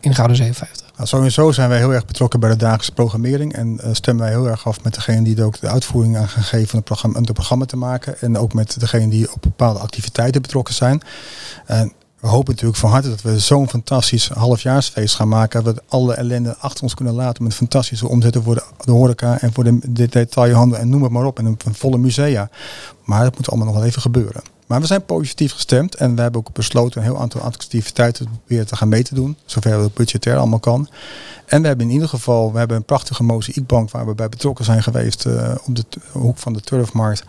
in 0.00 0.14
Gouden 0.14 0.36
57? 0.36 0.86
Nou, 0.96 1.08
sowieso 1.08 1.52
zijn 1.52 1.68
wij 1.68 1.78
heel 1.78 1.94
erg 1.94 2.04
betrokken 2.04 2.40
bij 2.40 2.50
de 2.50 2.56
dagelijkse 2.56 2.92
programmering 2.92 3.52
en 3.52 3.80
stemmen 3.92 4.24
wij 4.24 4.32
heel 4.32 4.48
erg 4.48 4.66
af 4.66 4.82
met 4.82 4.94
degene 4.94 5.22
die 5.22 5.42
ook 5.44 5.60
de 5.60 5.68
uitvoering 5.68 6.16
aan 6.16 6.28
gaan 6.28 6.42
geven 6.42 6.68
van 6.68 6.78
het 6.78 6.88
programma, 6.88 7.16
om 7.18 7.24
het 7.24 7.32
programma 7.32 7.64
te 7.64 7.76
maken 7.76 8.20
en 8.20 8.38
ook 8.38 8.54
met 8.54 8.80
degene 8.80 9.08
die 9.08 9.32
op 9.32 9.42
bepaalde 9.42 9.78
activiteiten 9.78 10.42
betrokken 10.42 10.74
zijn. 10.74 11.02
En 11.66 11.92
we 12.20 12.28
hopen 12.28 12.52
natuurlijk 12.52 12.78
van 12.78 12.90
harte 12.90 13.08
dat 13.08 13.22
we 13.22 13.38
zo'n 13.38 13.68
fantastisch 13.68 14.28
halfjaarsfeest 14.28 15.14
gaan 15.14 15.28
maken. 15.28 15.64
Dat 15.64 15.74
we 15.74 15.82
alle 15.88 16.14
ellende 16.14 16.56
achter 16.56 16.82
ons 16.82 16.94
kunnen 16.94 17.14
laten 17.14 17.42
met 17.42 17.54
fantastische 17.54 18.08
omzetten 18.08 18.42
voor 18.42 18.54
de, 18.84 18.90
horeca 18.90 19.40
en 19.40 19.52
voor 19.52 19.64
de, 19.64 19.78
de 19.82 20.08
detailhandel 20.08 20.78
en 20.78 20.88
noem 20.88 21.02
het 21.02 21.12
maar 21.12 21.24
op. 21.24 21.38
En 21.38 21.44
een, 21.44 21.58
een 21.64 21.74
volle 21.74 21.98
musea. 21.98 22.50
Maar 23.04 23.22
dat 23.22 23.36
moet 23.36 23.48
allemaal 23.48 23.66
nog 23.66 23.76
wel 23.76 23.84
even 23.84 24.02
gebeuren. 24.02 24.42
Maar 24.66 24.80
we 24.80 24.86
zijn 24.86 25.04
positief 25.04 25.52
gestemd 25.52 25.94
en 25.94 26.14
we 26.14 26.22
hebben 26.22 26.40
ook 26.40 26.52
besloten 26.52 27.00
een 27.00 27.06
heel 27.06 27.20
aantal 27.20 27.40
activiteiten 27.40 28.28
weer 28.46 28.66
te 28.66 28.76
gaan 28.76 28.88
mee 28.88 29.02
te 29.02 29.14
doen. 29.14 29.36
Zover 29.44 29.80
het 29.80 29.94
budgetair 29.94 30.36
allemaal 30.36 30.58
kan. 30.58 30.88
En 31.46 31.60
we 31.60 31.66
hebben 31.66 31.86
in 31.86 31.92
ieder 31.92 32.08
geval 32.08 32.52
we 32.52 32.58
hebben 32.58 32.76
een 32.76 32.84
prachtige 32.84 33.22
mozaïekbank 33.22 33.90
waar 33.90 34.06
we 34.06 34.14
bij 34.14 34.28
betrokken 34.28 34.64
zijn 34.64 34.82
geweest 34.82 35.26
uh, 35.26 35.54
op 35.64 35.76
de 35.76 35.84
hoek 36.12 36.38
van 36.38 36.52
de 36.52 36.60
Turfmarkt 36.60 37.24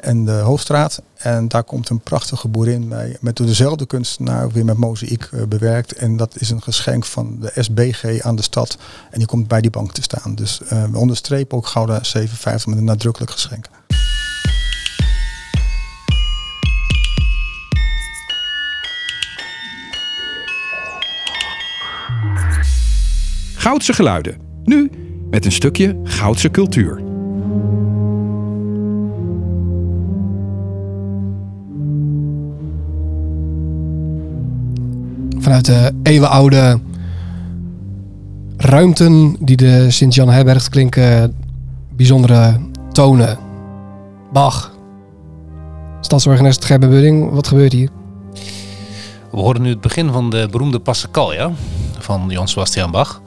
en 0.00 0.24
de 0.24 0.32
Hoofdstraat. 0.32 1.02
En 1.16 1.48
daar 1.48 1.64
komt 1.64 1.88
een 1.88 2.00
prachtige 2.00 2.48
boerin 2.48 2.88
bij 2.88 3.16
met 3.20 3.36
dezelfde 3.36 3.86
kunstenaar 3.86 4.50
weer 4.50 4.64
met 4.64 4.76
mozaïek 4.76 5.28
uh, 5.32 5.42
bewerkt. 5.42 5.92
En 5.92 6.16
dat 6.16 6.40
is 6.40 6.50
een 6.50 6.62
geschenk 6.62 7.04
van 7.04 7.36
de 7.40 7.52
SBG 7.54 8.20
aan 8.20 8.36
de 8.36 8.42
stad. 8.42 8.76
En 9.10 9.18
die 9.18 9.28
komt 9.28 9.48
bij 9.48 9.60
die 9.60 9.70
bank 9.70 9.92
te 9.92 10.02
staan. 10.02 10.34
Dus 10.34 10.60
uh, 10.62 10.84
we 10.84 10.98
onderstrepen 10.98 11.56
ook 11.56 11.66
Gouda 11.66 12.04
57 12.04 12.66
met 12.66 12.78
een 12.78 12.84
nadrukkelijk 12.84 13.32
geschenk. 13.32 13.66
Goudse 23.62 23.92
geluiden. 23.92 24.36
Nu 24.64 24.90
met 25.30 25.44
een 25.44 25.52
stukje 25.52 26.00
Goudse 26.04 26.50
cultuur. 26.50 27.02
Vanuit 35.38 35.64
de 35.64 35.92
eeuwenoude 36.02 36.80
ruimten 38.56 39.36
die 39.40 39.56
de 39.56 39.90
Sint-Jan 39.90 40.28
Herberg 40.28 40.68
klinken 40.68 41.34
bijzondere 41.96 42.60
tonen. 42.92 43.38
Bach. 44.32 44.72
Stadsorganist 46.00 46.64
Gerben 46.64 46.90
Budding, 46.90 47.30
wat 47.30 47.48
gebeurt 47.48 47.72
hier? 47.72 47.88
We 49.30 49.38
horen 49.38 49.62
nu 49.62 49.68
het 49.68 49.80
begin 49.80 50.12
van 50.12 50.30
de 50.30 50.48
beroemde 50.50 50.78
Passacaglia 50.78 51.50
van 51.98 52.24
Johann 52.28 52.48
Sebastian 52.48 52.90
Bach. 52.90 53.22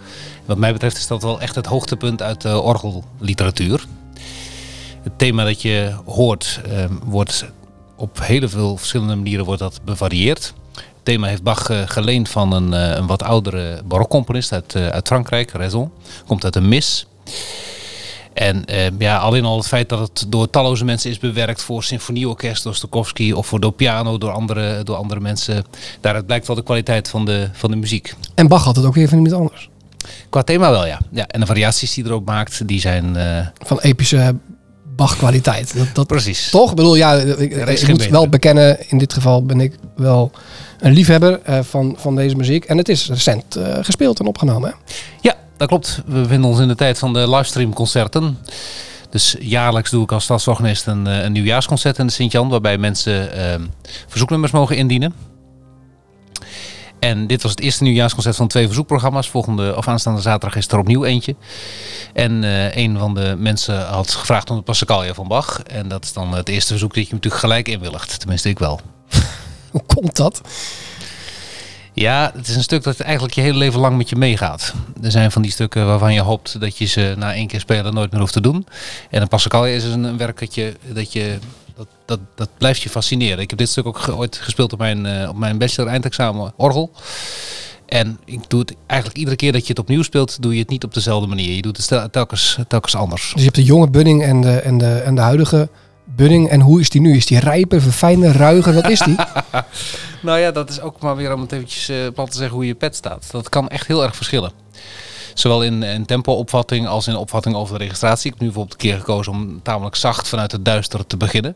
Wat 0.45 0.57
mij 0.57 0.73
betreft 0.73 0.97
is 0.97 1.07
dat 1.07 1.23
wel 1.23 1.41
echt 1.41 1.55
het 1.55 1.65
hoogtepunt 1.65 2.21
uit 2.21 2.41
de 2.41 2.61
orgelliteratuur. 2.61 3.85
Het 5.03 5.17
thema 5.17 5.43
dat 5.43 5.61
je 5.61 5.95
hoort 6.05 6.61
uh, 6.67 6.85
wordt 7.03 7.45
op 7.95 8.19
hele 8.21 8.47
veel 8.47 8.77
verschillende 8.77 9.15
manieren 9.15 9.45
wordt 9.45 9.61
dat 9.61 9.79
bevarieerd. 9.85 10.53
Het 10.73 11.13
thema 11.13 11.27
heeft 11.27 11.43
Bach 11.43 11.69
uh, 11.69 11.81
geleend 11.85 12.29
van 12.29 12.51
een, 12.51 12.71
uh, 12.71 12.95
een 12.95 13.07
wat 13.07 13.23
oudere 13.23 13.81
barokcomponist 13.85 14.51
uit, 14.51 14.75
eh, 14.75 14.87
uit 14.87 15.07
Frankrijk, 15.07 15.51
Raison. 15.51 15.91
Komt 16.25 16.43
uit 16.43 16.55
een 16.55 16.67
mis. 16.67 17.07
En 18.33 18.65
ja, 18.97 19.17
alleen 19.17 19.45
al 19.45 19.57
het 19.57 19.67
feit 19.67 19.89
dat 19.89 19.99
het 19.99 20.25
door 20.27 20.49
talloze 20.49 20.85
mensen 20.85 21.09
is 21.09 21.19
bewerkt 21.19 21.61
voor 21.61 21.83
symfonieorkest 21.83 22.63
door 22.63 22.75
Stokowski 22.75 23.33
of 23.33 23.47
voor 23.47 23.59
door 23.59 23.71
piano 23.71 24.17
door 24.17 24.31
andere, 24.31 24.83
door 24.83 24.95
andere 24.95 25.19
mensen. 25.19 25.65
Daaruit 26.01 26.25
blijkt 26.25 26.47
wel 26.47 26.55
de 26.55 26.63
kwaliteit 26.63 27.09
van 27.09 27.25
de, 27.25 27.49
van 27.53 27.71
de 27.71 27.77
muziek. 27.77 28.15
En 28.33 28.47
Bach 28.47 28.63
had 28.63 28.75
het 28.75 28.85
ook 28.85 28.93
weer 28.93 29.09
van 29.09 29.17
iemand 29.17 29.35
anders. 29.35 29.69
Qua 30.29 30.43
thema 30.43 30.71
wel, 30.71 30.85
ja. 30.85 30.99
ja. 31.11 31.27
En 31.27 31.39
de 31.39 31.45
variaties 31.45 31.93
die 31.93 32.03
er 32.03 32.11
ook 32.11 32.25
maakt, 32.25 32.67
die 32.67 32.79
zijn... 32.79 33.17
Uh... 33.17 33.47
Van 33.65 33.79
epische 33.79 34.35
Bach-kwaliteit. 34.95 35.77
Dat, 35.77 35.87
dat, 35.93 36.07
Precies. 36.07 36.49
Toch? 36.49 36.69
Ik 36.69 36.75
bedoel, 36.75 36.95
ja, 36.95 37.13
ik, 37.13 37.55
ik 37.55 37.87
moet 37.87 38.07
wel 38.07 38.29
bekennen, 38.29 38.89
in 38.89 38.97
dit 38.97 39.13
geval 39.13 39.45
ben 39.45 39.59
ik 39.59 39.75
wel 39.95 40.31
een 40.79 40.93
liefhebber 40.93 41.39
uh, 41.49 41.59
van, 41.61 41.95
van 41.97 42.15
deze 42.15 42.35
muziek. 42.35 42.65
En 42.65 42.77
het 42.77 42.89
is 42.89 43.07
recent 43.07 43.57
uh, 43.57 43.77
gespeeld 43.81 44.19
en 44.19 44.25
opgenomen. 44.25 44.69
Hè? 44.69 44.75
Ja, 45.21 45.35
dat 45.57 45.67
klopt. 45.67 46.01
We 46.05 46.21
bevinden 46.21 46.49
ons 46.49 46.59
in 46.59 46.67
de 46.67 46.75
tijd 46.75 46.99
van 46.99 47.13
de 47.13 47.29
livestreamconcerten. 47.29 48.37
Dus 49.09 49.35
jaarlijks 49.39 49.89
doe 49.89 50.03
ik 50.03 50.11
als 50.11 50.23
stadsorganist 50.23 50.87
een, 50.87 51.05
een 51.05 51.31
nieuwjaarsconcert 51.31 51.97
in 51.97 52.07
de 52.07 52.13
Sint-Jan... 52.13 52.49
waarbij 52.49 52.77
mensen 52.77 53.29
verzoeknummers 54.07 54.51
mogen 54.51 54.77
indienen. 54.77 55.13
En 56.99 57.27
dit 57.27 57.41
was 57.41 57.51
het 57.51 57.59
eerste 57.59 57.83
nieuwjaarsconcert 57.83 58.35
van 58.35 58.47
twee 58.47 58.65
verzoekprogramma's. 58.65 59.29
Volgende 59.29 59.75
of 59.75 59.87
aanstaande 59.87 60.21
zaterdag 60.21 60.57
is 60.57 60.67
er 60.67 60.79
opnieuw 60.79 61.03
eentje. 61.03 61.35
En 62.13 62.43
eh, 62.43 62.75
een 62.75 62.97
van 62.97 63.13
de 63.13 63.35
mensen 63.37 63.85
had 63.85 64.11
gevraagd 64.11 64.49
om 64.49 64.57
de 64.57 64.63
Passacaglia 64.63 65.13
van 65.13 65.27
Bach. 65.27 65.63
En 65.63 65.87
dat 65.87 66.03
is 66.03 66.13
dan 66.13 66.33
het 66.33 66.49
eerste 66.49 66.71
verzoek 66.71 66.93
dat 66.93 67.07
je 67.07 67.13
natuurlijk 67.13 67.41
gelijk 67.41 67.67
inwilligt. 67.67 68.19
Tenminste, 68.19 68.49
ik 68.49 68.59
wel. 68.59 68.79
Hoe 69.71 69.83
komt 69.95 70.15
dat? 70.15 70.41
Ja, 71.93 72.31
het 72.35 72.47
is 72.47 72.55
een 72.55 72.63
stuk 72.63 72.83
dat 72.83 72.99
eigenlijk 72.99 73.35
je 73.35 73.41
hele 73.41 73.57
leven 73.57 73.79
lang 73.79 73.97
met 73.97 74.09
je 74.09 74.15
meegaat. 74.15 74.73
Er 75.01 75.11
zijn 75.11 75.31
van 75.31 75.41
die 75.41 75.51
stukken 75.51 75.85
waarvan 75.85 76.13
je 76.13 76.21
hoopt 76.21 76.59
dat 76.59 76.77
je 76.77 76.85
ze 76.85 77.13
na 77.17 77.33
één 77.33 77.47
keer 77.47 77.59
spelen 77.59 77.93
nooit 77.93 78.11
meer 78.11 78.19
hoeft 78.19 78.33
te 78.33 78.41
doen. 78.41 78.67
En 79.09 79.21
een 79.21 79.27
Passacaglia 79.27 79.73
is 79.75 79.83
dus 79.83 79.93
een, 79.93 80.03
een 80.03 80.17
werk 80.17 80.39
dat 80.39 80.55
je, 80.55 80.75
dat 80.93 81.13
je 81.13 81.37
dat, 81.75 81.87
dat, 82.05 82.19
dat 82.35 82.49
blijft 82.57 82.81
je 82.81 82.89
fascineren. 82.89 83.39
Ik 83.39 83.49
heb 83.49 83.59
dit 83.59 83.69
stuk 83.69 83.85
ook 83.85 83.97
ge- 83.99 84.15
ooit 84.15 84.35
gespeeld 84.37 84.73
op 84.73 84.79
mijn, 84.79 85.05
eh, 85.05 85.29
op 85.29 85.35
mijn 85.37 85.57
bachelor 85.57 85.89
eindexamen 85.91 86.53
orgel. 86.57 86.91
En 87.85 88.19
ik 88.25 88.49
doe 88.49 88.59
het 88.59 88.75
eigenlijk 88.85 89.19
iedere 89.19 89.35
keer 89.37 89.51
dat 89.51 89.61
je 89.61 89.67
het 89.69 89.79
opnieuw 89.79 90.01
speelt, 90.03 90.41
doe 90.41 90.53
je 90.53 90.59
het 90.59 90.69
niet 90.69 90.83
op 90.83 90.93
dezelfde 90.93 91.27
manier. 91.27 91.55
Je 91.55 91.61
doet 91.61 91.75
het 91.77 91.85
stel- 91.85 92.09
telkens, 92.09 92.57
telkens 92.67 92.95
anders. 92.95 93.23
Dus 93.23 93.33
je 93.37 93.43
hebt 93.43 93.55
de 93.55 93.63
jonge 93.63 93.89
Bunning 93.89 94.23
en 94.23 94.41
de, 94.41 94.59
en 94.59 94.77
de, 94.77 94.93
en 94.95 95.15
de 95.15 95.21
huidige 95.21 95.69
Bunning. 96.03 96.49
En 96.49 96.61
hoe 96.61 96.79
is 96.79 96.89
die 96.89 97.01
nu? 97.01 97.15
Is 97.15 97.25
die 97.25 97.39
rijper, 97.39 97.81
verfijnder, 97.81 98.31
ruiger? 98.37 98.73
Wat 98.73 98.89
is 98.89 98.99
die? 98.99 99.15
Nou 100.21 100.39
ja, 100.39 100.51
dat 100.51 100.69
is 100.69 100.81
ook 100.81 100.99
maar 101.01 101.15
weer 101.15 101.33
om 101.33 101.41
het 101.41 101.51
eventjes 101.51 101.89
eh, 101.89 101.97
plat 102.13 102.31
te 102.31 102.37
zeggen 102.37 102.55
hoe 102.55 102.65
je 102.65 102.73
pet 102.75 102.95
staat. 102.95 103.27
Dat 103.31 103.49
kan 103.49 103.67
echt 103.69 103.87
heel 103.87 104.03
erg 104.03 104.15
verschillen. 104.15 104.51
Zowel 105.35 105.63
in, 105.63 105.83
in 105.83 106.05
tempo-opvatting 106.05 106.87
als 106.87 107.07
in 107.07 107.15
opvatting 107.15 107.55
over 107.55 107.77
de 107.77 107.83
registratie. 107.83 108.25
Ik 108.25 108.31
heb 108.31 108.39
nu 108.39 108.45
bijvoorbeeld 108.47 108.81
een 108.81 108.89
keer 108.89 108.97
gekozen 108.99 109.31
om 109.31 109.59
tamelijk 109.63 109.95
zacht 109.95 110.27
vanuit 110.27 110.51
het 110.51 110.65
duister 110.65 111.07
te 111.07 111.17
beginnen. 111.17 111.55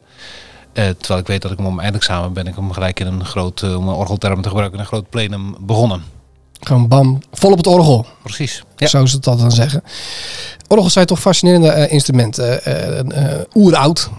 Eh, 0.73 0.89
terwijl 0.89 1.19
ik 1.19 1.27
weet 1.27 1.41
dat 1.41 1.51
ik 1.51 1.57
hem 1.57 1.67
mijn 1.67 1.79
eindexamen 1.79 2.33
ben 2.33 2.47
ik 2.47 2.55
hem 2.55 2.71
gelijk 2.71 2.99
in 2.99 3.07
een 3.07 3.25
groot, 3.25 3.61
eh, 3.61 3.77
om 3.77 3.87
een 3.87 3.95
orgelterm 3.95 4.41
te 4.41 4.47
gebruiken, 4.49 4.79
een 4.79 4.85
groot 4.85 5.09
plenum 5.09 5.55
begonnen. 5.59 6.03
Gewoon 6.59 6.87
bam, 6.87 7.19
vol 7.31 7.51
op 7.51 7.57
het 7.57 7.67
orgel. 7.67 8.05
Precies. 8.23 8.63
Ja. 8.75 8.87
Zo 8.87 9.05
ze 9.05 9.15
het 9.15 9.23
dat 9.23 9.39
dan 9.39 9.51
zeggen. 9.51 9.83
Orgels 10.67 10.93
zijn 10.93 11.05
toch 11.05 11.19
fascinerende 11.19 11.69
eh, 11.69 11.91
instrumenten. 11.93 12.61
oeroud. 13.55 14.09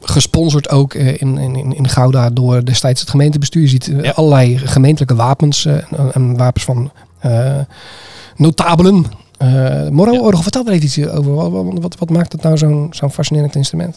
gesponsord 0.00 0.68
ook 0.68 0.94
in, 0.94 1.38
in, 1.38 1.74
in 1.76 1.88
Gouda 1.88 2.30
door 2.30 2.64
destijds 2.64 3.00
het 3.00 3.10
gemeentebestuur. 3.10 3.62
Je 3.62 3.68
ziet 3.68 3.92
Ja. 4.02 4.10
allerlei 4.10 4.58
gemeentelijke 4.58 5.14
wapens. 5.14 5.64
en- 5.64 5.86
en 6.12 6.36
wapens 6.36 6.64
van 6.64 6.90
eh, 7.18 7.60
notabelen. 8.36 9.04
Eh 9.38 9.88
Moro-orgel, 9.88 10.42
vertel 10.42 10.66
er 10.66 10.72
even 10.72 10.84
iets 10.84 11.08
over. 11.08 11.50
Wat, 11.50 11.78
wat, 11.80 11.96
wat, 11.98 12.10
maakt 12.10 12.32
het 12.32 12.42
nou 12.42 12.58
zo'n 12.58 12.88
zo'n 12.90 13.12
fascinerend 13.12 13.54
instrument? 13.54 13.96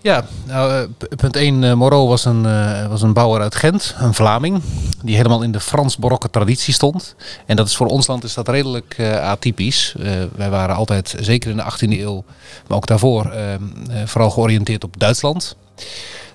Ja, 0.00 0.24
nou, 0.46 0.72
eh, 0.72 1.16
punt 1.16 1.36
1. 1.36 1.78
Moreau 1.78 2.08
was 2.08 2.24
een, 2.24 2.42
was 2.88 3.02
een 3.02 3.12
bouwer 3.12 3.40
uit 3.40 3.54
Gent, 3.54 3.94
een 3.98 4.14
Vlaming, 4.14 4.62
die 5.02 5.16
helemaal 5.16 5.42
in 5.42 5.52
de 5.52 5.60
Frans-barokke 5.60 6.30
traditie 6.30 6.74
stond. 6.74 7.14
En 7.46 7.56
dat 7.56 7.66
is 7.66 7.76
voor 7.76 7.86
ons 7.86 8.06
land 8.06 8.24
is 8.24 8.34
dat 8.34 8.48
redelijk 8.48 9.00
atypisch. 9.22 9.94
Wij 10.36 10.50
waren 10.50 10.76
altijd, 10.76 11.14
zeker 11.20 11.50
in 11.50 11.56
de 11.56 11.62
18e 11.62 12.00
eeuw, 12.00 12.24
maar 12.66 12.76
ook 12.76 12.86
daarvoor, 12.86 13.30
eh, 13.30 13.54
eh, 13.54 13.60
vooral 14.04 14.30
georiënteerd 14.30 14.84
op 14.84 14.98
Duitsland. 14.98 15.56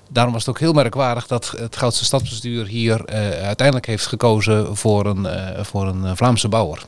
Daarom 0.08 0.32
was 0.32 0.46
het 0.46 0.54
ook 0.54 0.60
heel 0.60 0.72
merkwaardig 0.72 1.26
dat 1.26 1.54
het 1.56 1.76
Goudse 1.76 2.04
stadsbestuur 2.04 2.66
hier 2.66 3.04
eh, 3.04 3.46
uiteindelijk 3.46 3.86
heeft 3.86 4.06
gekozen 4.06 4.76
voor 4.76 5.06
een, 5.06 5.26
eh, 5.26 5.64
voor 5.64 5.86
een 5.86 6.04
eh, 6.04 6.10
Vlaamse 6.14 6.48
bouwer. 6.48 6.82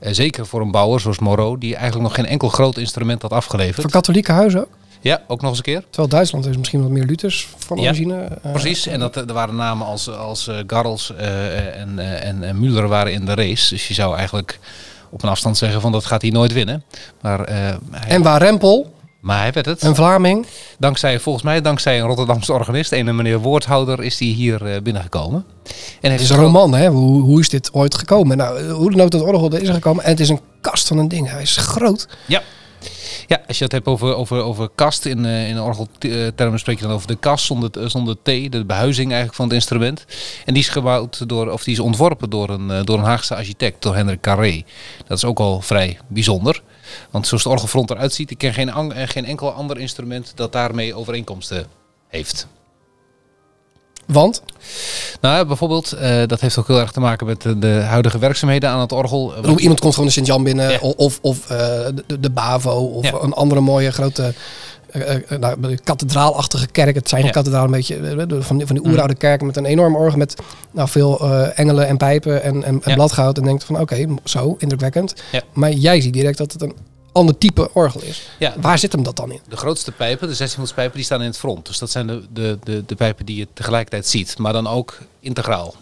Zeker 0.00 0.46
voor 0.46 0.60
een 0.60 0.70
bouwer 0.70 1.00
zoals 1.00 1.18
Moreau, 1.18 1.58
die 1.58 1.74
eigenlijk 1.74 2.04
nog 2.04 2.14
geen 2.14 2.26
enkel 2.26 2.48
groot 2.48 2.76
instrument 2.76 3.22
had 3.22 3.32
afgeleverd. 3.32 3.80
Voor 3.80 3.90
katholieke 3.90 4.32
huizen 4.32 4.60
ook? 4.60 4.68
Ja, 5.00 5.22
ook 5.26 5.40
nog 5.40 5.48
eens 5.48 5.58
een 5.58 5.64
keer. 5.64 5.84
Terwijl 5.90 6.08
Duitsland 6.08 6.46
is 6.46 6.56
misschien 6.56 6.82
wat 6.82 6.90
meer 6.90 7.04
Luthers 7.04 7.48
van 7.58 7.76
Ja, 7.76 7.82
origine. 7.82 8.28
Precies, 8.52 8.86
en 8.86 9.00
dat, 9.00 9.16
er 9.16 9.32
waren 9.32 9.56
namen 9.56 9.86
als, 9.86 10.10
als 10.10 10.50
Garrels 10.66 11.12
en, 11.16 11.98
en, 11.98 12.42
en 12.42 12.56
Müller 12.56 12.88
waren 12.88 13.12
in 13.12 13.24
de 13.24 13.34
race. 13.34 13.74
Dus 13.74 13.88
je 13.88 13.94
zou 13.94 14.16
eigenlijk 14.16 14.58
op 15.10 15.22
een 15.22 15.28
afstand 15.28 15.56
zeggen 15.56 15.80
van 15.80 15.92
dat 15.92 16.04
gaat 16.04 16.22
hij 16.22 16.30
nooit 16.30 16.52
winnen. 16.52 16.84
Maar, 17.20 17.48
hij, 17.48 17.78
En 18.08 18.22
waar 18.22 18.42
Rempel, 18.42 18.94
maar 19.26 19.40
hij 19.40 19.52
werd 19.52 19.66
het. 19.66 19.82
een 19.82 19.94
Vlaming. 19.94 20.46
Dankzij, 20.78 21.20
volgens 21.20 21.44
mij, 21.44 21.60
dankzij 21.60 22.00
een 22.00 22.06
Rotterdamse 22.06 22.52
organist, 22.52 22.92
een 22.92 23.16
meneer 23.16 23.38
Woordhouder, 23.38 24.02
is 24.02 24.18
hij 24.18 24.28
hier 24.28 24.66
eh, 24.66 24.82
binnengekomen. 24.82 25.44
En 26.00 26.12
Het 26.12 26.20
is 26.20 26.30
een 26.30 26.36
roman, 26.36 26.74
hè? 26.74 26.88
Hoe, 26.88 27.22
hoe 27.22 27.40
is 27.40 27.48
dit 27.48 27.72
ooit 27.72 27.94
gekomen? 27.94 28.36
Nou, 28.36 28.70
hoe 28.70 28.90
dan 28.90 29.00
ook 29.00 29.10
dat 29.10 29.22
orgel 29.22 29.50
er 29.52 29.62
is 29.62 29.68
gekomen. 29.68 30.04
En 30.04 30.10
het 30.10 30.20
is 30.20 30.28
een 30.28 30.40
kast 30.60 30.86
van 30.88 30.98
een 30.98 31.08
ding. 31.08 31.30
Hij 31.30 31.42
is 31.42 31.56
groot. 31.56 32.08
Ja, 33.26 33.40
als 33.48 33.58
je 33.58 33.64
het 33.64 33.72
hebt 33.72 33.86
over, 33.86 34.14
over, 34.14 34.42
over 34.42 34.68
kast, 34.74 35.04
in, 35.04 35.24
eh, 35.24 35.48
in 35.48 35.60
orgeltermen 35.60 36.58
spreek 36.58 36.76
je 36.78 36.84
dan 36.84 36.92
over 36.94 37.06
de 37.06 37.16
kast 37.16 37.44
zonder, 37.44 37.70
t- 37.70 37.78
zonder 37.84 38.14
T, 38.22 38.24
de 38.24 38.64
behuizing 38.66 39.06
eigenlijk 39.06 39.34
van 39.34 39.44
het 39.44 39.54
instrument. 39.54 40.04
En 40.44 40.54
die 40.54 40.62
is 40.62 40.68
gebouwd 40.68 41.28
door, 41.28 41.50
of 41.50 41.64
die 41.64 41.72
is 41.74 41.80
ontworpen 41.80 42.30
door 42.30 42.48
een, 42.48 42.70
eh, 42.70 42.80
door 42.84 42.98
een 42.98 43.04
Haagse 43.04 43.34
architect, 43.36 43.82
door 43.82 43.94
Hendrik 43.94 44.20
Carré. 44.20 44.62
Dat 45.06 45.16
is 45.16 45.24
ook 45.24 45.38
al 45.38 45.60
vrij 45.60 45.98
bijzonder. 46.08 46.62
Want 47.10 47.26
zoals 47.26 47.42
de 47.42 47.48
orgelfront 47.48 47.90
eruit 47.90 48.12
ziet, 48.12 48.30
ik 48.30 48.38
ken 48.38 48.54
geen, 48.54 48.68
eh, 48.92 49.08
geen 49.08 49.24
enkel 49.24 49.52
ander 49.52 49.78
instrument 49.78 50.32
dat 50.34 50.52
daarmee 50.52 50.94
overeenkomsten 50.94 51.66
heeft. 52.08 52.46
Want 54.06 54.42
Nou, 55.20 55.36
ja, 55.36 55.44
bijvoorbeeld, 55.44 55.92
eh, 55.92 56.22
dat 56.26 56.40
heeft 56.40 56.58
ook 56.58 56.66
heel 56.66 56.80
erg 56.80 56.92
te 56.92 57.00
maken 57.00 57.26
met 57.26 57.42
de, 57.42 57.58
de 57.58 57.66
huidige 57.72 58.18
werkzaamheden 58.18 58.70
aan 58.70 58.80
het 58.80 58.92
orgel. 58.92 59.32
bedoel, 59.40 59.58
iemand 59.58 59.80
komt 59.80 59.92
gewoon 59.92 60.08
de 60.08 60.14
Sint-Jan 60.14 60.42
binnen. 60.42 60.70
Ja. 60.70 60.78
Of, 60.78 61.18
of 61.22 61.50
eh, 61.50 61.58
de, 62.06 62.20
de 62.20 62.30
Bavo. 62.30 62.70
Of 62.70 63.04
Ja. 63.04 63.12
een 63.20 63.32
andere 63.32 63.60
mooie 63.60 63.90
grote 63.90 64.34
eh, 64.90 65.14
eh, 65.14 65.38
nou, 65.40 65.60
de 65.60 65.78
kathedraalachtige 65.84 66.66
kerk. 66.66 66.94
Het 66.94 67.08
zijn 67.08 67.20
geen 67.20 67.30
Ja. 67.30 67.36
kathedraal, 67.36 67.64
een 67.64 67.70
beetje 67.70 67.96
eh, 67.96 68.28
de- 68.28 68.42
van 68.42 68.56
die, 68.56 68.66
van 68.66 68.74
die 68.76 68.84
Mm. 68.84 68.90
oeroude 68.90 69.14
kerken 69.14 69.46
met 69.46 69.56
een 69.56 69.64
enorm 69.64 69.96
orgel 69.96 70.18
met 70.18 70.34
nou, 70.70 70.88
veel 70.88 71.20
eh, 71.20 71.58
engelen 71.58 71.86
en 71.86 71.96
pijpen 71.96 72.42
en, 72.42 72.54
en, 72.64 72.82
en 72.82 72.90
Ja. 72.90 72.94
bladgoud. 72.94 73.38
En 73.38 73.44
denkt 73.44 73.64
van 73.64 73.80
oké, 73.80 74.06
zo, 74.24 74.56
indrukwekkend. 74.58 75.14
Ja. 75.32 75.42
Maar 75.52 75.72
jij 75.72 76.00
ziet 76.00 76.12
direct 76.12 76.38
dat 76.38 76.52
het 76.52 76.62
een 76.62 76.76
ander 77.12 77.38
type 77.38 77.70
orgel 77.74 78.02
is. 78.02 78.28
Ja, 78.38 78.54
Waar 78.60 78.78
zit 78.78 78.92
hem 78.92 79.02
dat 79.02 79.16
dan 79.16 79.32
in? 79.32 79.40
De 79.48 79.56
grootste 79.56 79.92
pijpen, 79.92 80.28
de 80.28 80.34
16 80.34 80.64
pijpen, 80.74 80.96
die 80.96 81.04
staan 81.04 81.20
in 81.20 81.26
het 81.26 81.38
front. 81.38 81.66
Dus 81.66 81.78
dat 81.78 81.90
zijn 81.90 82.06
de, 82.06 82.22
de, 82.32 82.58
de, 82.64 82.82
de 82.86 82.94
pijpen 82.94 83.26
die 83.26 83.36
je 83.36 83.46
tegelijkertijd 83.52 84.06
ziet, 84.06 84.38
maar 84.38 84.52
dan 84.52 84.66
ook 84.66 84.98
integraal. 85.20 85.74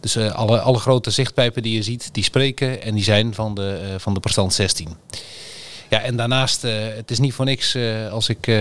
Dus 0.00 0.16
eh, 0.16 0.34
alle, 0.34 0.60
alle 0.60 0.78
grote 0.78 1.10
zichtpijpen 1.10 1.62
die 1.62 1.74
je 1.74 1.82
ziet, 1.82 2.08
die 2.12 2.24
spreken 2.24 2.82
en 2.82 2.94
die 2.94 3.04
zijn 3.04 3.34
van 3.34 3.54
de, 3.54 3.80
eh, 3.82 3.94
van 3.98 4.14
de 4.14 4.20
bestand 4.20 4.54
16. 4.54 4.88
Ja, 5.88 6.00
en 6.00 6.16
daarnaast, 6.16 6.64
eh, 6.64 6.72
het 6.96 7.10
is 7.10 7.18
niet 7.18 7.34
voor 7.34 7.44
niks 7.44 7.74
eh, 7.74 8.12
als 8.12 8.28
ik 8.28 8.46
eh, 8.46 8.56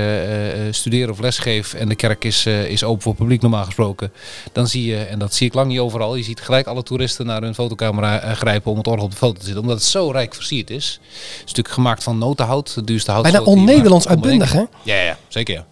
studeer 0.71 1.09
of 1.09 1.19
lesgeef 1.19 1.73
en 1.73 1.89
de 1.89 1.95
kerk 1.95 2.23
is, 2.23 2.45
is 2.45 2.83
open 2.83 3.01
voor 3.01 3.15
publiek 3.15 3.41
normaal 3.41 3.65
gesproken. 3.65 4.11
Dan 4.51 4.67
zie 4.67 4.85
je, 4.85 4.97
en 4.97 5.19
dat 5.19 5.33
zie 5.33 5.47
ik 5.47 5.53
lang 5.53 5.67
niet 5.67 5.79
overal, 5.79 6.15
je 6.15 6.23
ziet 6.23 6.41
gelijk 6.41 6.67
alle 6.67 6.83
toeristen 6.83 7.25
naar 7.25 7.41
hun 7.41 7.55
fotocamera 7.55 8.33
grijpen 8.33 8.71
om 8.71 8.77
het 8.77 8.87
orgel 8.87 9.05
op 9.05 9.11
de 9.11 9.17
foto 9.17 9.39
te 9.39 9.45
zitten. 9.45 9.61
Omdat 9.61 9.77
het 9.77 9.85
zo 9.85 10.11
rijk 10.11 10.35
versierd 10.35 10.69
is. 10.69 10.99
Het 11.01 11.35
is 11.35 11.39
natuurlijk 11.39 11.73
gemaakt 11.73 12.03
van 12.03 12.17
notenhout, 12.17 12.75
het 12.75 12.87
duurste 12.87 13.11
hout. 13.11 13.23
Bijna 13.23 13.41
on-Nederlands 13.41 14.07
uitbundig, 14.07 14.51
hè? 14.51 14.63
ja, 14.83 14.95
ja, 15.01 15.17
zeker 15.27 15.53
ja. 15.53 15.65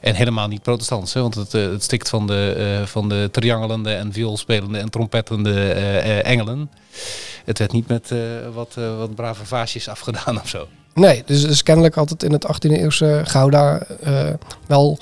En 0.00 0.14
helemaal 0.14 0.48
niet 0.48 0.62
protestants, 0.62 1.14
hè, 1.14 1.20
want 1.20 1.34
het, 1.34 1.52
het 1.52 1.82
stikt 1.82 2.08
van 2.08 2.26
de, 2.26 2.82
van 2.86 3.08
de 3.08 3.28
triangelende 3.32 3.94
en 3.94 4.12
vioolspelende 4.12 4.78
en 4.78 4.90
trompettende 4.90 5.70
engelen. 6.22 6.70
Het 7.46 7.58
werd 7.58 7.72
niet 7.72 7.88
met 7.88 8.10
eh, 8.10 8.18
wat, 8.54 8.74
eh, 8.78 8.96
wat 8.98 9.14
brave 9.14 9.44
vaasjes 9.44 9.88
afgedaan 9.88 10.40
of 10.40 10.48
zo. 10.48 10.66
Nee, 10.94 11.22
dus, 11.26 11.46
dus 11.46 11.62
kennelijk 11.62 11.96
altijd 11.96 12.22
in 12.22 12.32
het 12.32 12.46
18e 12.46 12.70
eeuwse 12.70 13.20
Gouda 13.24 13.78
eh, 14.02 14.28
wel 14.66 14.98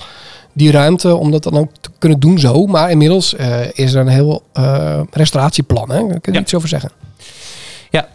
die 0.53 0.71
ruimte 0.71 1.15
om 1.15 1.31
dat 1.31 1.43
dan 1.43 1.57
ook 1.57 1.71
te 1.81 1.89
kunnen 1.99 2.19
doen 2.19 2.39
zo. 2.39 2.65
Maar 2.65 2.91
inmiddels 2.91 3.33
is 3.73 3.93
er 3.93 4.01
een 4.01 4.07
heel 4.07 4.43
restauratieplan. 5.11 5.89
Hè? 5.91 6.07
Daar 6.07 6.19
kun 6.19 6.33
je 6.33 6.37
Ja. 6.37 6.43
iets 6.43 6.53
over 6.55 6.67
zeggen. 6.69 6.91
Ja, 7.89 8.07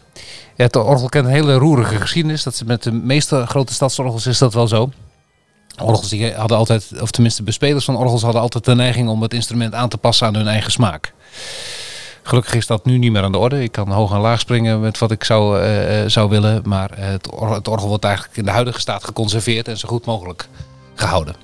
het 0.57 0.77
orgel 0.77 1.09
kent 1.09 1.27
een 1.27 1.33
hele 1.33 1.55
roerige 1.55 1.95
geschiedenis. 1.95 2.43
Dat 2.43 2.53
is 2.55 2.63
met 2.65 2.83
de 2.83 2.93
meeste 2.93 3.47
grote 3.47 3.73
stadsorgels 3.73 4.27
is 4.27 4.39
dat 4.39 4.55
wel 4.55 4.69
zo. 4.69 4.91
Orgels 5.83 6.09
die 6.09 6.33
hadden 6.33 6.57
altijd, 6.57 6.87
of 7.01 7.11
tenminste 7.11 7.43
bespelers 7.43 7.85
van 7.85 7.97
orgels 7.97 8.23
hadden 8.23 8.41
altijd 8.41 8.65
de 8.65 8.75
neiging 8.75 9.09
om 9.09 9.23
het 9.23 9.35
instrument 9.35 9.75
aan 9.75 9.89
te 9.89 9.99
passen 9.99 10.27
aan 10.27 10.35
hun 10.35 10.49
eigen 10.49 10.73
smaak. 10.73 11.13
Gelukkig 12.31 12.55
is 12.55 12.67
dat 12.67 12.85
nu 12.85 12.99
niet 12.99 13.13
meer 13.13 13.23
aan 13.23 13.33
de 13.33 13.39
orde. 13.39 13.63
Ik 13.63 13.73
kan 13.73 13.89
hoog 13.89 14.13
en 14.13 14.21
laag 14.21 14.41
springen 14.41 14.81
met 14.81 14.99
wat 14.99 15.11
ik 15.11 15.25
zou, 15.25 15.61
eh, 15.61 16.03
eh, 16.03 16.09
zou 16.09 16.29
willen. 16.29 16.63
Maar 16.65 16.91
het, 16.95 17.29
het 17.41 17.69
orgel 17.69 17.89
wordt 17.89 18.05
eigenlijk 18.05 18.37
in 18.37 18.45
de 18.45 18.51
huidige 18.51 18.81
staat 18.81 19.05
geconserveerd 19.05 19.69
en 19.69 19.79
zo 19.79 19.89
goed 19.89 20.05
mogelijk 20.05 20.49
gehouden. 20.95 21.35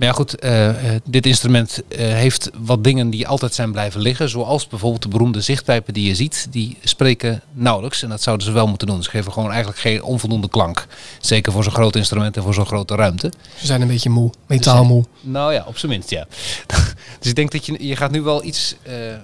Maar 0.00 0.08
ja 0.08 0.14
goed, 0.14 0.38
eh, 0.38 0.68
eh, 0.68 1.00
dit 1.04 1.26
instrument 1.26 1.82
eh, 1.88 1.98
heeft 1.98 2.50
wat 2.58 2.84
dingen 2.84 3.10
die 3.10 3.28
altijd 3.28 3.54
zijn 3.54 3.72
blijven 3.72 4.00
liggen. 4.00 4.28
Zoals 4.28 4.68
bijvoorbeeld 4.68 5.02
de 5.02 5.08
beroemde 5.08 5.40
zichtpijpen 5.40 5.94
die 5.94 6.06
je 6.06 6.14
ziet. 6.14 6.46
Die 6.50 6.78
spreken 6.84 7.42
nauwelijks. 7.52 8.02
En 8.02 8.08
dat 8.08 8.22
zouden 8.22 8.46
ze 8.46 8.52
wel 8.52 8.66
moeten 8.66 8.86
doen. 8.86 9.02
Ze 9.02 9.10
geven 9.10 9.32
gewoon 9.32 9.48
eigenlijk 9.50 9.80
geen 9.80 10.02
onvoldoende 10.02 10.48
klank. 10.48 10.86
Zeker 11.18 11.52
voor 11.52 11.62
zo'n 11.62 11.72
groot 11.72 11.96
instrument 11.96 12.36
en 12.36 12.42
voor 12.42 12.54
zo'n 12.54 12.66
grote 12.66 12.94
ruimte. 12.94 13.32
Ze 13.56 13.66
zijn 13.66 13.80
een 13.80 13.88
beetje 13.88 14.10
moe, 14.10 14.30
metaalmoe. 14.46 15.04
Nou 15.20 15.52
ja, 15.52 15.64
op 15.66 15.78
zijn 15.78 15.92
minst 15.92 16.10
ja. 16.10 16.26
dus 17.20 17.28
ik 17.28 17.34
denk 17.34 17.52
dat 17.52 17.66
je, 17.66 17.86
je 17.86 17.96
gaat 17.96 18.10
nu 18.10 18.22
wel 18.22 18.44
iets 18.44 18.76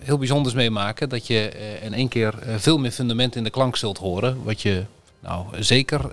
heel 0.02 0.18
bijzonders 0.18 0.54
meemaken. 0.54 1.08
Dat 1.08 1.26
je 1.26 1.52
in 1.82 1.94
één 1.94 2.08
keer 2.08 2.34
veel 2.56 2.78
meer 2.78 2.92
fundament 2.92 3.36
in 3.36 3.44
de 3.44 3.50
klank 3.50 3.76
zult 3.76 3.98
horen. 3.98 4.42
Wat 4.42 4.62
je 4.62 4.84
nou 5.20 5.44
zeker 5.58 6.10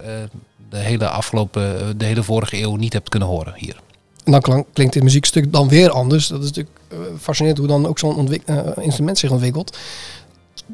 de 0.69 0.77
hele 0.77 1.07
afgelopen, 1.07 1.97
de 1.97 2.05
hele 2.05 2.23
vorige 2.23 2.61
eeuw 2.61 2.75
niet 2.75 2.93
hebt 2.93 3.09
kunnen 3.09 3.27
horen 3.27 3.53
hier. 3.55 3.75
En 4.23 4.31
dan 4.31 4.65
klinkt 4.73 4.93
dit 4.93 5.03
muziekstuk 5.03 5.51
dan 5.51 5.67
weer 5.69 5.89
anders. 5.89 6.27
Dat 6.27 6.39
is 6.39 6.45
natuurlijk 6.45 6.77
eh, 6.87 6.97
fascinerend 7.19 7.59
hoe 7.59 7.69
dan 7.69 7.87
ook 7.87 7.99
zo'n 7.99 8.41
eh, 8.45 8.57
instrument 8.79 9.17
zich 9.17 9.29
ontwikkelt. 9.29 9.77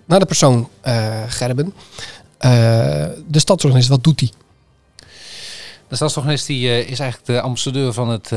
Naar 0.05 0.19
de 0.19 0.25
persoon 0.25 0.69
eh, 0.81 1.23
Gerben. 1.27 1.73
De 3.27 3.39
stadsorganist, 3.39 3.89
wat 3.89 4.03
doet 4.03 4.19
hij? 4.19 4.31
De 5.87 5.95
stadsorganist 5.95 6.47
die, 6.47 6.85
is 6.85 6.99
eigenlijk 6.99 7.25
de 7.25 7.41
ambassadeur 7.41 7.93
van 7.93 8.09
het, 8.09 8.31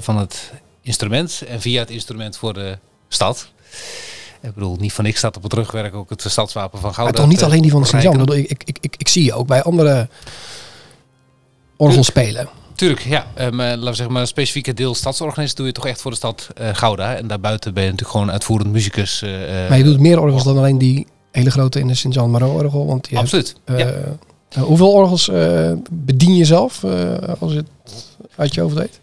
van 0.00 0.16
het 0.18 0.52
instrument. 0.82 1.42
En 1.48 1.60
via 1.60 1.80
het 1.80 1.90
instrument 1.90 2.36
voor 2.36 2.54
de 2.54 2.78
stad. 3.08 3.50
Ik 4.40 4.54
bedoel, 4.54 4.76
niet 4.76 4.92
van 4.92 5.04
niks 5.04 5.18
staat 5.18 5.36
op 5.36 5.42
het 5.42 5.52
rugwerk 5.52 5.94
ook 5.94 6.10
het 6.10 6.24
stadswapen 6.26 6.78
van 6.78 6.88
Maar 6.88 6.94
Gouda. 6.94 7.12
toch 7.12 7.28
niet 7.28 7.42
alleen 7.42 7.62
die 7.62 7.70
van 7.70 7.80
de 7.80 7.86
Sint-Jan. 7.86 8.32
Ik, 8.32 8.50
ik, 8.50 8.62
ik, 8.64 8.78
ik, 8.80 8.94
ik 8.98 9.08
zie 9.08 9.24
je 9.24 9.34
ook 9.34 9.46
bij 9.46 9.62
andere 9.62 10.08
orgelspelen. 11.76 12.48
Tuurlijk, 12.78 13.00
ja. 13.00 13.26
Maar 13.50 13.66
laten 13.68 13.84
we 13.84 13.94
zeggen, 13.94 14.12
maar 14.12 14.20
een 14.22 14.26
specifieke 14.28 14.74
deel 14.74 14.94
stadsorganist 14.94 15.56
doe 15.56 15.66
je 15.66 15.72
toch 15.72 15.86
echt 15.86 16.00
voor 16.00 16.10
de 16.10 16.16
stad 16.16 16.48
eh, 16.56 16.68
Gouda. 16.72 17.16
En 17.16 17.26
daarbuiten 17.26 17.74
ben 17.74 17.82
je 17.84 17.90
natuurlijk 17.90 18.16
gewoon 18.18 18.30
uitvoerend 18.32 18.72
muzikus. 18.72 19.22
eh, 19.22 19.30
Maar 19.68 19.78
je 19.78 19.84
doet 19.84 20.00
meer 20.00 20.20
orgels 20.20 20.44
dan 20.44 20.58
alleen 20.58 20.78
die 20.78 21.06
hele 21.30 21.50
grote 21.50 21.80
in 21.80 21.86
de 21.86 21.94
Sint-Jan 21.94 22.30
Maro 22.30 22.52
orgel. 22.52 22.86
Want 22.86 23.08
je 23.10 23.16
Absoluut. 23.18 23.54
ja. 23.66 23.94
hoeveel 24.60 24.92
orgels 24.92 25.30
bedien 25.90 26.34
je 26.36 26.44
zelf, 26.44 26.84
als 27.38 27.52
je 27.52 27.58
het 27.58 27.68
uit 28.36 28.54
je 28.54 28.60
hoofd? 28.60 29.00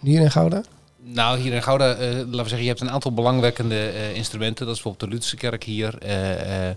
Hier 0.00 0.20
in 0.20 0.30
Gouda? 0.30 0.62
Nou, 1.08 1.38
hier 1.38 1.52
in 1.52 1.62
Gouda, 1.62 1.94
eh, 1.94 2.08
laten 2.08 2.30
we 2.30 2.36
zeggen, 2.36 2.62
je 2.62 2.68
hebt 2.68 2.80
een 2.80 2.90
aantal 2.90 3.12
belangwekkende 3.12 3.88
eh, 3.88 4.14
instrumenten. 4.14 4.66
Dat 4.66 4.76
is 4.76 4.82
bijvoorbeeld 4.82 5.10
de 5.10 5.16
Lutherse 5.16 5.36
kerk 5.36 5.64
hier. 5.64 5.98
Eh, 5.98 6.74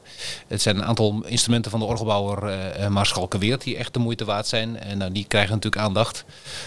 het 0.48 0.62
zijn 0.62 0.76
een 0.76 0.84
aantal 0.84 1.24
instrumenten 1.26 1.72
van 1.72 1.80
de 1.80 1.86
orgelbouwer 1.86 2.54
Maarschalke 2.92 3.38
Weert 3.38 3.64
die 3.64 3.78
echt 3.78 3.94
de 3.94 4.00
moeite 4.00 4.26
waard 4.26 4.48
zijn. 4.48 4.80
En 4.80 4.98
nou, 4.98 5.12
die 5.12 5.26
krijgen 5.28 5.54
natuurlijk 5.54 5.84
aandacht. 5.84 6.26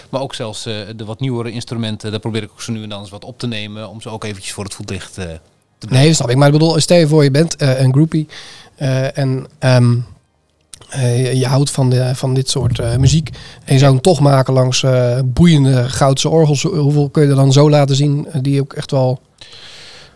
Maar 0.09 0.21
ook 0.21 0.35
zelfs 0.35 0.63
de 0.63 1.05
wat 1.05 1.19
nieuwere 1.19 1.51
instrumenten, 1.51 2.11
daar 2.11 2.19
probeer 2.19 2.43
ik 2.43 2.51
ook 2.51 2.61
zo 2.61 2.71
nu 2.71 2.83
en 2.83 2.89
dan 2.89 2.99
eens 2.99 3.09
wat 3.09 3.25
op 3.25 3.39
te 3.39 3.47
nemen. 3.47 3.89
Om 3.89 4.01
ze 4.01 4.09
ook 4.09 4.23
eventjes 4.23 4.53
voor 4.53 4.63
het 4.63 4.73
voetlicht 4.73 5.13
te 5.13 5.39
brengen. 5.79 6.03
Nee, 6.03 6.13
snap 6.13 6.29
ik. 6.29 6.35
Maar 6.35 6.47
ik 6.47 6.53
bedoel, 6.53 6.79
stel 6.79 6.97
je 6.97 7.07
voor, 7.07 7.23
je 7.23 7.31
bent 7.31 7.61
een 7.61 7.93
groupie 7.93 8.27
en 9.13 9.47
ehm, 9.59 9.95
eh, 10.93 11.33
je, 11.33 11.45
houdt 11.45 11.71
van, 11.71 11.89
de, 11.89 12.15
van 12.15 12.33
dit 12.33 12.49
soort 12.49 12.79
eh, 12.79 12.95
muziek. 12.95 13.29
En 13.65 13.73
je 13.73 13.79
zou 13.79 13.91
hem 13.91 14.01
toch 14.01 14.19
maken 14.19 14.53
langs 14.53 14.83
eh, 14.83 15.19
boeiende 15.25 15.89
goudse 15.89 16.29
orgels. 16.29 16.63
Hoeveel 16.63 17.09
kun 17.09 17.23
je 17.23 17.29
er 17.29 17.35
dan 17.35 17.51
zo 17.51 17.69
laten 17.69 17.95
zien 17.95 18.27
die 18.41 18.61
ook 18.61 18.73
echt 18.73 18.91
wel 18.91 19.19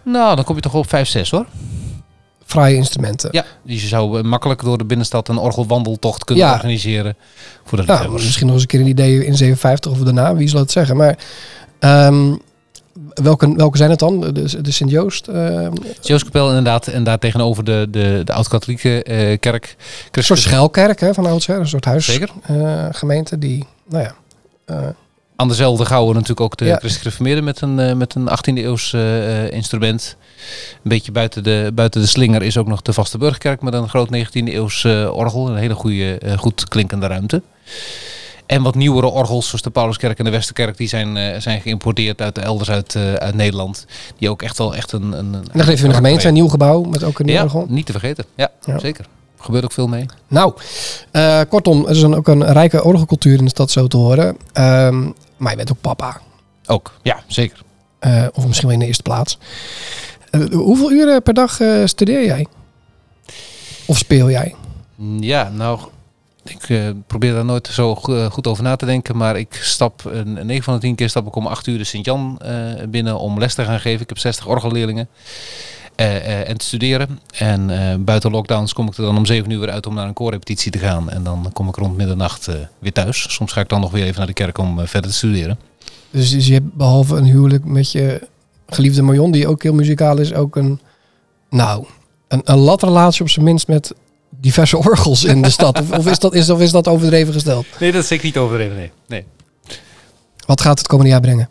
Nou, 0.03 0.35
dan 0.35 0.43
kom 0.45 0.55
je 0.55 0.61
toch 0.61 0.73
op 0.73 0.89
5, 0.89 1.07
6 1.07 1.31
hoor. 1.31 1.45
fraaie 2.45 2.75
instrumenten. 2.75 3.29
Ja, 3.31 3.45
dus 3.63 3.81
je 3.81 3.87
zou 3.87 4.23
makkelijk 4.23 4.63
door 4.63 4.77
de 4.77 4.85
binnenstad 4.85 5.27
een 5.27 5.37
orgelwandeltocht 5.37 6.23
kunnen 6.23 6.45
Ja. 6.45 6.53
organiseren 6.53 7.15
voor 7.63 7.77
de 7.77 7.83
Nou, 7.85 8.11
misschien 8.11 8.45
nog 8.45 8.53
eens 8.55 8.63
een 8.63 8.69
keer 8.69 8.79
een 8.79 8.87
idee 8.87 9.25
in 9.25 9.35
57 9.37 9.91
of 9.91 9.97
daarna, 9.99 10.35
wie 10.35 10.47
zal 10.47 10.59
het 10.59 10.71
zeggen. 10.71 10.97
Maar 10.97 11.17
ehm, 11.79 12.35
welke, 13.13 13.55
welke 13.55 13.77
zijn 13.77 13.89
het 13.89 13.99
dan? 13.99 14.19
De, 14.21 14.61
de 14.61 14.71
Sint-Joost? 14.71 15.27
eh, 15.27 15.67
Jooskapel 16.01 16.47
inderdaad. 16.47 16.87
En 16.87 17.03
daar 17.03 17.19
tegenover 17.19 17.63
de, 17.63 17.87
de, 17.89 18.21
de 18.25 18.33
oud-katholieke 18.33 19.03
eh, 19.03 19.37
kerk. 19.39 19.75
een 20.11 20.23
soort 20.23 20.39
schuilkerk 20.39 20.99
hè, 20.99 21.13
van 21.13 21.25
oudsher. 21.25 21.59
Een 21.59 21.67
soort 21.67 21.85
huisgemeente 21.85 23.37
die, 23.37 23.65
nou 23.89 24.03
ja... 24.03 24.15
eh, 24.65 24.87
Aan 25.35 25.47
dezelfde 25.47 25.85
gouden 25.85 26.13
natuurlijk 26.13 26.41
ook 26.41 26.57
de 26.57 26.65
Ja. 26.65 26.75
Christelijk 26.75 27.43
met 27.43 27.61
een, 27.61 27.79
eh, 27.79 27.93
met 27.93 28.15
een 28.15 28.29
18e 28.29 28.53
eeuws 28.63 28.93
eh, 28.93 29.45
eh, 29.45 29.51
instrument. 29.53 30.15
Een 30.83 30.89
beetje 30.89 31.11
buiten 31.11 31.43
de, 31.43 31.71
buiten 31.73 32.01
de 32.01 32.07
slinger 32.07 32.41
is 32.43 32.57
ook 32.57 32.67
nog 32.67 32.81
de 32.81 32.93
Vaste 32.93 33.17
Burgkerk 33.17 33.61
met 33.61 33.73
een 33.73 33.89
groot 33.89 34.09
19e 34.15 34.29
eeuws 34.31 34.83
eh, 34.83 35.09
orgel. 35.15 35.49
Een 35.49 35.55
hele 35.57 35.73
goede, 35.75 36.17
eh, 36.17 36.37
goed 36.37 36.67
klinkende 36.67 37.07
ruimte. 37.07 37.41
En 38.47 38.61
wat 38.61 38.75
nieuwere 38.75 39.07
orgels, 39.07 39.45
zoals 39.47 39.61
de 39.61 39.69
Pauluskerk 39.69 40.17
en 40.19 40.25
de 40.25 40.31
Westerkerk, 40.31 40.77
die 40.77 40.87
zijn, 40.87 41.17
eh, 41.17 41.39
zijn 41.39 41.61
geïmporteerd 41.61 42.21
uit 42.21 42.37
elders 42.37 42.69
uit, 42.69 42.95
eh, 42.95 43.13
uit 43.13 43.35
Nederland. 43.35 43.85
Die 44.17 44.29
ook 44.29 44.41
echt 44.41 44.57
wel 44.57 44.75
echt 44.75 44.91
een. 44.91 45.01
een, 45.11 45.13
een 45.17 45.33
en 45.33 45.49
dan 45.53 45.63
geef 45.63 45.79
je 45.81 45.87
een 45.87 45.93
gemeente 45.93 46.27
een 46.27 46.33
nieuw 46.33 46.47
gebouw 46.47 46.81
met 46.83 47.03
ook 47.03 47.19
een 47.19 47.25
nieuw 47.25 47.35
Ja, 47.35 47.43
orgel. 47.43 47.65
niet 47.69 47.85
te 47.85 47.91
vergeten. 47.91 48.25
Ja, 48.35 48.49
Ja. 48.65 48.79
zeker. 48.79 49.05
Er 49.37 49.43
gebeurt 49.43 49.63
ook 49.63 49.71
veel 49.71 49.87
mee. 49.87 50.05
Nou, 50.27 50.53
eh, 51.11 51.41
kortom, 51.49 51.83
er 51.85 51.89
is 51.91 51.99
dan 51.99 52.15
ook 52.15 52.27
een 52.27 52.45
rijke 52.51 52.83
orgelcultuur 52.83 53.37
in 53.37 53.43
de 53.43 53.49
stad 53.49 53.71
zo 53.71 53.87
te 53.87 53.97
horen. 53.97 54.37
Ehm, 54.53 55.01
maar 55.37 55.51
je 55.51 55.57
bent 55.57 55.71
ook 55.71 55.81
papa. 55.81 56.21
Ook, 56.65 56.93
ja, 57.01 57.23
zeker. 57.27 57.61
Of 58.33 58.45
misschien 58.47 58.67
wel 58.67 58.75
in 58.75 58.79
de 58.79 58.85
eerste 58.87 59.03
plaats. 59.03 59.37
Hoeveel 60.51 60.91
uren 60.91 61.21
per 61.23 61.33
dag 61.33 61.59
studeer 61.85 62.25
jij? 62.25 62.45
Of 63.85 63.97
speel 63.97 64.29
jij? 64.29 64.55
Ja, 65.19 65.49
nou, 65.55 65.79
ik 66.49 66.69
eh, 66.69 66.89
probeer 67.07 67.33
daar 67.33 67.45
nooit 67.45 67.67
zo 67.67 67.93
eh, 67.93 68.25
goed 68.25 68.47
over 68.47 68.63
na 68.63 68.75
te 68.75 68.85
denken. 68.85 69.17
Maar 69.17 69.37
ik 69.37 69.59
stap, 69.61 70.05
een 70.05 70.45
9 70.45 70.63
van 70.63 70.73
de 70.73 70.79
10 70.79 70.95
keer 70.95 71.09
stap 71.09 71.27
ik 71.27 71.35
om 71.35 71.47
8 71.47 71.67
uur 71.67 71.77
de 71.77 71.83
Sint-Jan 71.83 72.39
eh, 72.41 72.53
binnen 72.89 73.19
om 73.19 73.39
les 73.39 73.53
te 73.53 73.63
gaan 73.63 73.79
geven. 73.79 74.01
Ik 74.01 74.09
heb 74.09 74.17
60 74.17 74.47
orgelleerlingen. 74.47 75.07
en 75.95 76.57
te 76.57 76.65
studeren. 76.65 77.19
En 77.31 77.71
buiten 78.05 78.31
lockdowns 78.31 78.73
kom 78.73 78.87
ik 78.87 78.97
er 78.97 79.03
dan 79.03 79.17
om 79.17 79.25
7 79.25 79.51
uur 79.51 79.59
weer 79.59 79.69
uit 79.69 79.85
om 79.85 79.93
naar 79.93 80.07
een 80.07 80.13
koorrepetitie 80.13 80.71
te 80.71 80.77
gaan. 80.77 81.09
En 81.09 81.23
dan 81.23 81.49
kom 81.53 81.67
ik 81.67 81.75
rond 81.75 81.97
middernacht 81.97 82.49
weer 82.79 82.93
thuis. 82.93 83.33
Soms 83.33 83.51
ga 83.51 83.61
ik 83.61 83.69
dan 83.69 83.81
nog 83.81 83.91
weer 83.91 84.03
even 84.03 84.17
naar 84.17 84.27
de 84.27 84.33
kerk 84.33 84.57
om 84.57 84.87
verder 84.87 85.09
te 85.09 85.17
studeren. 85.17 85.59
Dus, 86.11 86.29
dus 86.29 86.47
je 86.47 86.53
hebt 86.53 86.73
behalve 86.73 87.15
een 87.15 87.25
huwelijk 87.25 87.65
met 87.65 87.91
je 87.91 88.27
geliefde 88.67 89.01
Marion, 89.01 89.31
die 89.31 89.47
ook 89.47 89.63
heel 89.63 89.73
muzikaal 89.73 90.17
is, 90.17 90.33
ook 90.33 90.55
een, 90.55 90.79
nou, 91.49 91.85
een, 92.27 92.41
een 92.43 92.57
latrelatie 92.57 93.21
op 93.21 93.29
zijn 93.29 93.45
minst 93.45 93.67
met 93.67 93.93
diverse 94.39 94.77
orgels 94.77 95.23
in 95.23 95.41
de 95.41 95.49
stad. 95.49 95.81
Of, 95.81 95.91
of, 95.91 96.07
is 96.07 96.19
dat, 96.19 96.33
is, 96.33 96.49
of 96.49 96.59
is 96.59 96.71
dat 96.71 96.87
overdreven 96.87 97.33
gesteld? 97.33 97.65
Nee, 97.79 97.91
dat 97.91 98.01
is 98.01 98.07
zeker 98.07 98.25
niet 98.25 98.37
overdreven. 98.37 98.75
Nee. 98.75 98.91
nee. 99.07 99.25
Wat 100.45 100.61
gaat 100.61 100.77
het 100.77 100.87
komende 100.87 101.11
jaar 101.11 101.21
brengen? 101.21 101.49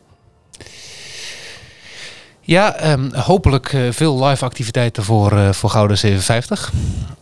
Ja, 2.46 2.75
ehm, 2.75 3.14
hopelijk 3.14 3.72
eh, 3.72 3.81
veel 3.90 4.25
live 4.25 4.44
activiteiten 4.44 5.05
voor, 5.05 5.33
eh, 5.33 5.53
voor 5.53 5.70
Gouden 5.70 5.99
57. 5.99 6.72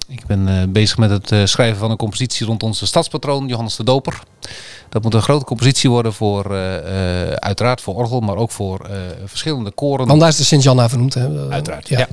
Ik 0.08 0.26
ben 0.26 0.48
eh, 0.48 0.68
bezig 0.68 0.98
met 0.98 1.10
het 1.10 1.48
schrijven 1.48 1.78
van 1.78 1.90
een 1.90 1.96
compositie 1.96 2.46
rond 2.46 2.62
onze 2.62 2.86
stadspatroon, 2.86 3.46
Johannes 3.46 3.76
de 3.76 3.84
Doper. 3.84 4.20
Dat 4.88 5.02
moet 5.02 5.14
een 5.14 5.22
grote 5.22 5.44
compositie 5.44 5.90
worden 5.90 6.12
voor, 6.12 6.50
uiteraard 7.38 7.80
voor 7.80 7.94
orgel, 7.94 8.20
maar 8.20 8.36
ook 8.36 8.50
voor 8.50 8.90
verschillende 9.24 9.70
koren. 9.70 10.06
Want 10.06 10.20
daar 10.20 10.28
is 10.28 10.36
de 10.36 10.44
Sint-Jan 10.44 10.76
naar 10.76 10.88
vernoemd. 10.88 11.14
Hè? 11.14 11.50
Uiteraard, 11.50 11.88
Ja. 11.88 11.98
ja. 11.98 12.08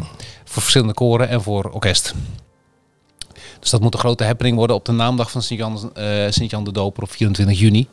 Voor 0.45 0.61
verschillende 0.61 0.93
koren 0.93 1.29
en 1.29 1.41
voor 1.41 1.69
orkest. 1.69 2.13
Dus 3.61 3.69
dat 3.69 3.81
moet 3.81 3.93
een 3.93 3.99
grote 3.99 4.23
happening 4.23 4.57
worden 4.57 4.75
op 4.75 4.85
de 4.85 4.91
naamdag 4.91 5.31
van 5.31 5.41
Sint-Jan 5.41 5.95
eh, 5.95 6.25
Sint-Jan 6.29 6.63
de 6.63 6.71
Doper 6.71 7.03
op 7.03 7.11
24 7.11 7.59
juni. 7.59 7.87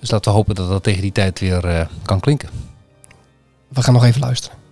Dus 0.00 0.10
laten 0.10 0.30
we 0.30 0.36
hopen 0.36 0.54
dat 0.54 0.68
dat 0.68 0.82
tegen 0.82 1.02
die 1.02 1.12
tijd 1.12 1.40
weer 1.40 1.64
eh, 1.64 1.86
kan 2.02 2.20
klinken. 2.20 2.48
We 3.68 3.82
gaan 3.82 3.94
nog 3.94 4.04
even 4.04 4.20
luisteren. 4.20 4.65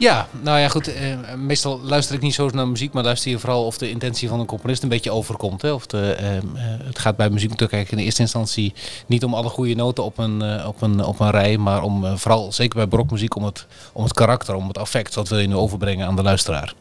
Ja, 0.00 0.28
nou 0.42 0.58
ja, 0.58 0.68
goed. 0.68 0.94
eh, 0.94 1.34
meestal 1.36 1.80
luister 1.82 2.14
ik 2.14 2.20
niet 2.20 2.34
zo 2.34 2.48
naar 2.48 2.68
muziek, 2.68 2.92
maar 2.92 3.04
luister 3.04 3.30
je 3.30 3.38
vooral 3.38 3.66
of 3.66 3.78
de 3.78 3.90
intentie 3.90 4.28
van 4.28 4.40
een 4.40 4.46
componist 4.46 4.82
een 4.82 4.88
beetje 4.88 5.10
overkomt. 5.10 5.62
Hè? 5.62 5.72
Of 5.72 5.86
de, 5.86 6.12
eh, 6.12 6.36
eh, 6.36 6.42
het 6.84 6.98
gaat 6.98 7.16
bij 7.16 7.30
muziek 7.30 7.50
natuurlijk 7.50 7.90
in 7.90 7.98
eerste 7.98 8.22
instantie 8.22 8.72
niet 9.06 9.24
om 9.24 9.34
alle 9.34 9.48
goede 9.48 9.74
noten 9.74 10.04
op 10.04 10.18
een, 10.18 10.42
eh, 10.42 10.68
op 10.68 10.82
een, 10.82 11.04
op 11.04 11.20
een 11.20 11.30
rij, 11.30 11.58
maar 11.58 11.82
om 11.82 12.18
vooral, 12.18 12.52
zeker 12.52 12.76
bij 12.76 12.88
barokmuziek, 12.88 13.36
om 13.36 13.44
het, 13.44 13.66
om 13.92 14.02
het 14.02 14.12
karakter, 14.12 14.54
om 14.54 14.68
het 14.68 14.78
affect. 14.78 15.14
Wat 15.14 15.28
wil 15.28 15.38
je 15.38 15.46
nu 15.46 15.54
overbrengen 15.54 16.06
aan 16.06 16.16
de 16.16 16.22
luisteraar? 16.22 16.74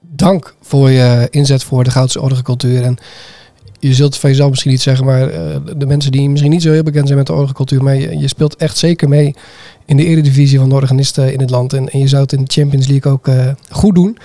Dank 0.00 0.54
voor 0.60 0.90
je 0.90 1.28
inzet 1.30 1.64
voor 1.64 1.84
de 1.84 1.90
Goudse 1.90 2.20
orgelcultuur. 2.20 2.82
En 2.82 2.98
je 3.78 3.94
zult 3.94 4.16
van 4.16 4.30
jezelf 4.30 4.50
misschien 4.50 4.70
niet 4.70 4.82
zeggen, 4.82 5.04
maar 5.04 5.28
de 5.76 5.86
mensen 5.86 6.12
die 6.12 6.30
misschien 6.30 6.50
niet 6.50 6.62
zo 6.62 6.70
heel 6.70 6.82
bekend 6.82 7.06
zijn 7.06 7.18
met 7.18 7.26
de 7.26 7.32
orgelcultuur, 7.32 7.82
maar 7.82 7.96
je 7.96 8.28
speelt 8.28 8.56
echt 8.56 8.76
zeker 8.76 9.08
mee 9.08 9.34
in 9.90 9.96
de 9.96 10.04
eredivisie 10.04 10.58
van 10.58 10.68
de 10.68 10.74
organisten 10.74 11.32
in 11.32 11.40
het 11.40 11.50
land. 11.50 11.72
En, 11.72 11.88
en 11.88 11.98
je 11.98 12.08
zou 12.08 12.22
het 12.22 12.32
in 12.32 12.44
de 12.44 12.52
Champions 12.52 12.86
League 12.86 13.12
ook 13.12 13.28
eh, 13.28 13.52
goed 13.70 13.94
doen. 13.94 14.18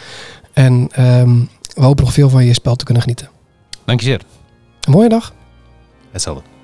En 0.54 0.88
ehm, 0.92 1.40
we 1.74 1.82
hopen 1.82 2.04
nog 2.04 2.14
veel 2.14 2.30
van 2.30 2.46
je 2.46 2.54
spel 2.54 2.76
te 2.76 2.86
kunnen 2.86 3.04
genieten. 3.04 3.30
Dank 3.86 4.00
je 4.00 4.06
zeer. 4.06 4.22
Een 4.82 4.92
mooie 4.92 5.10
dag. 5.10 5.34
Hetzelfde. 6.12 6.55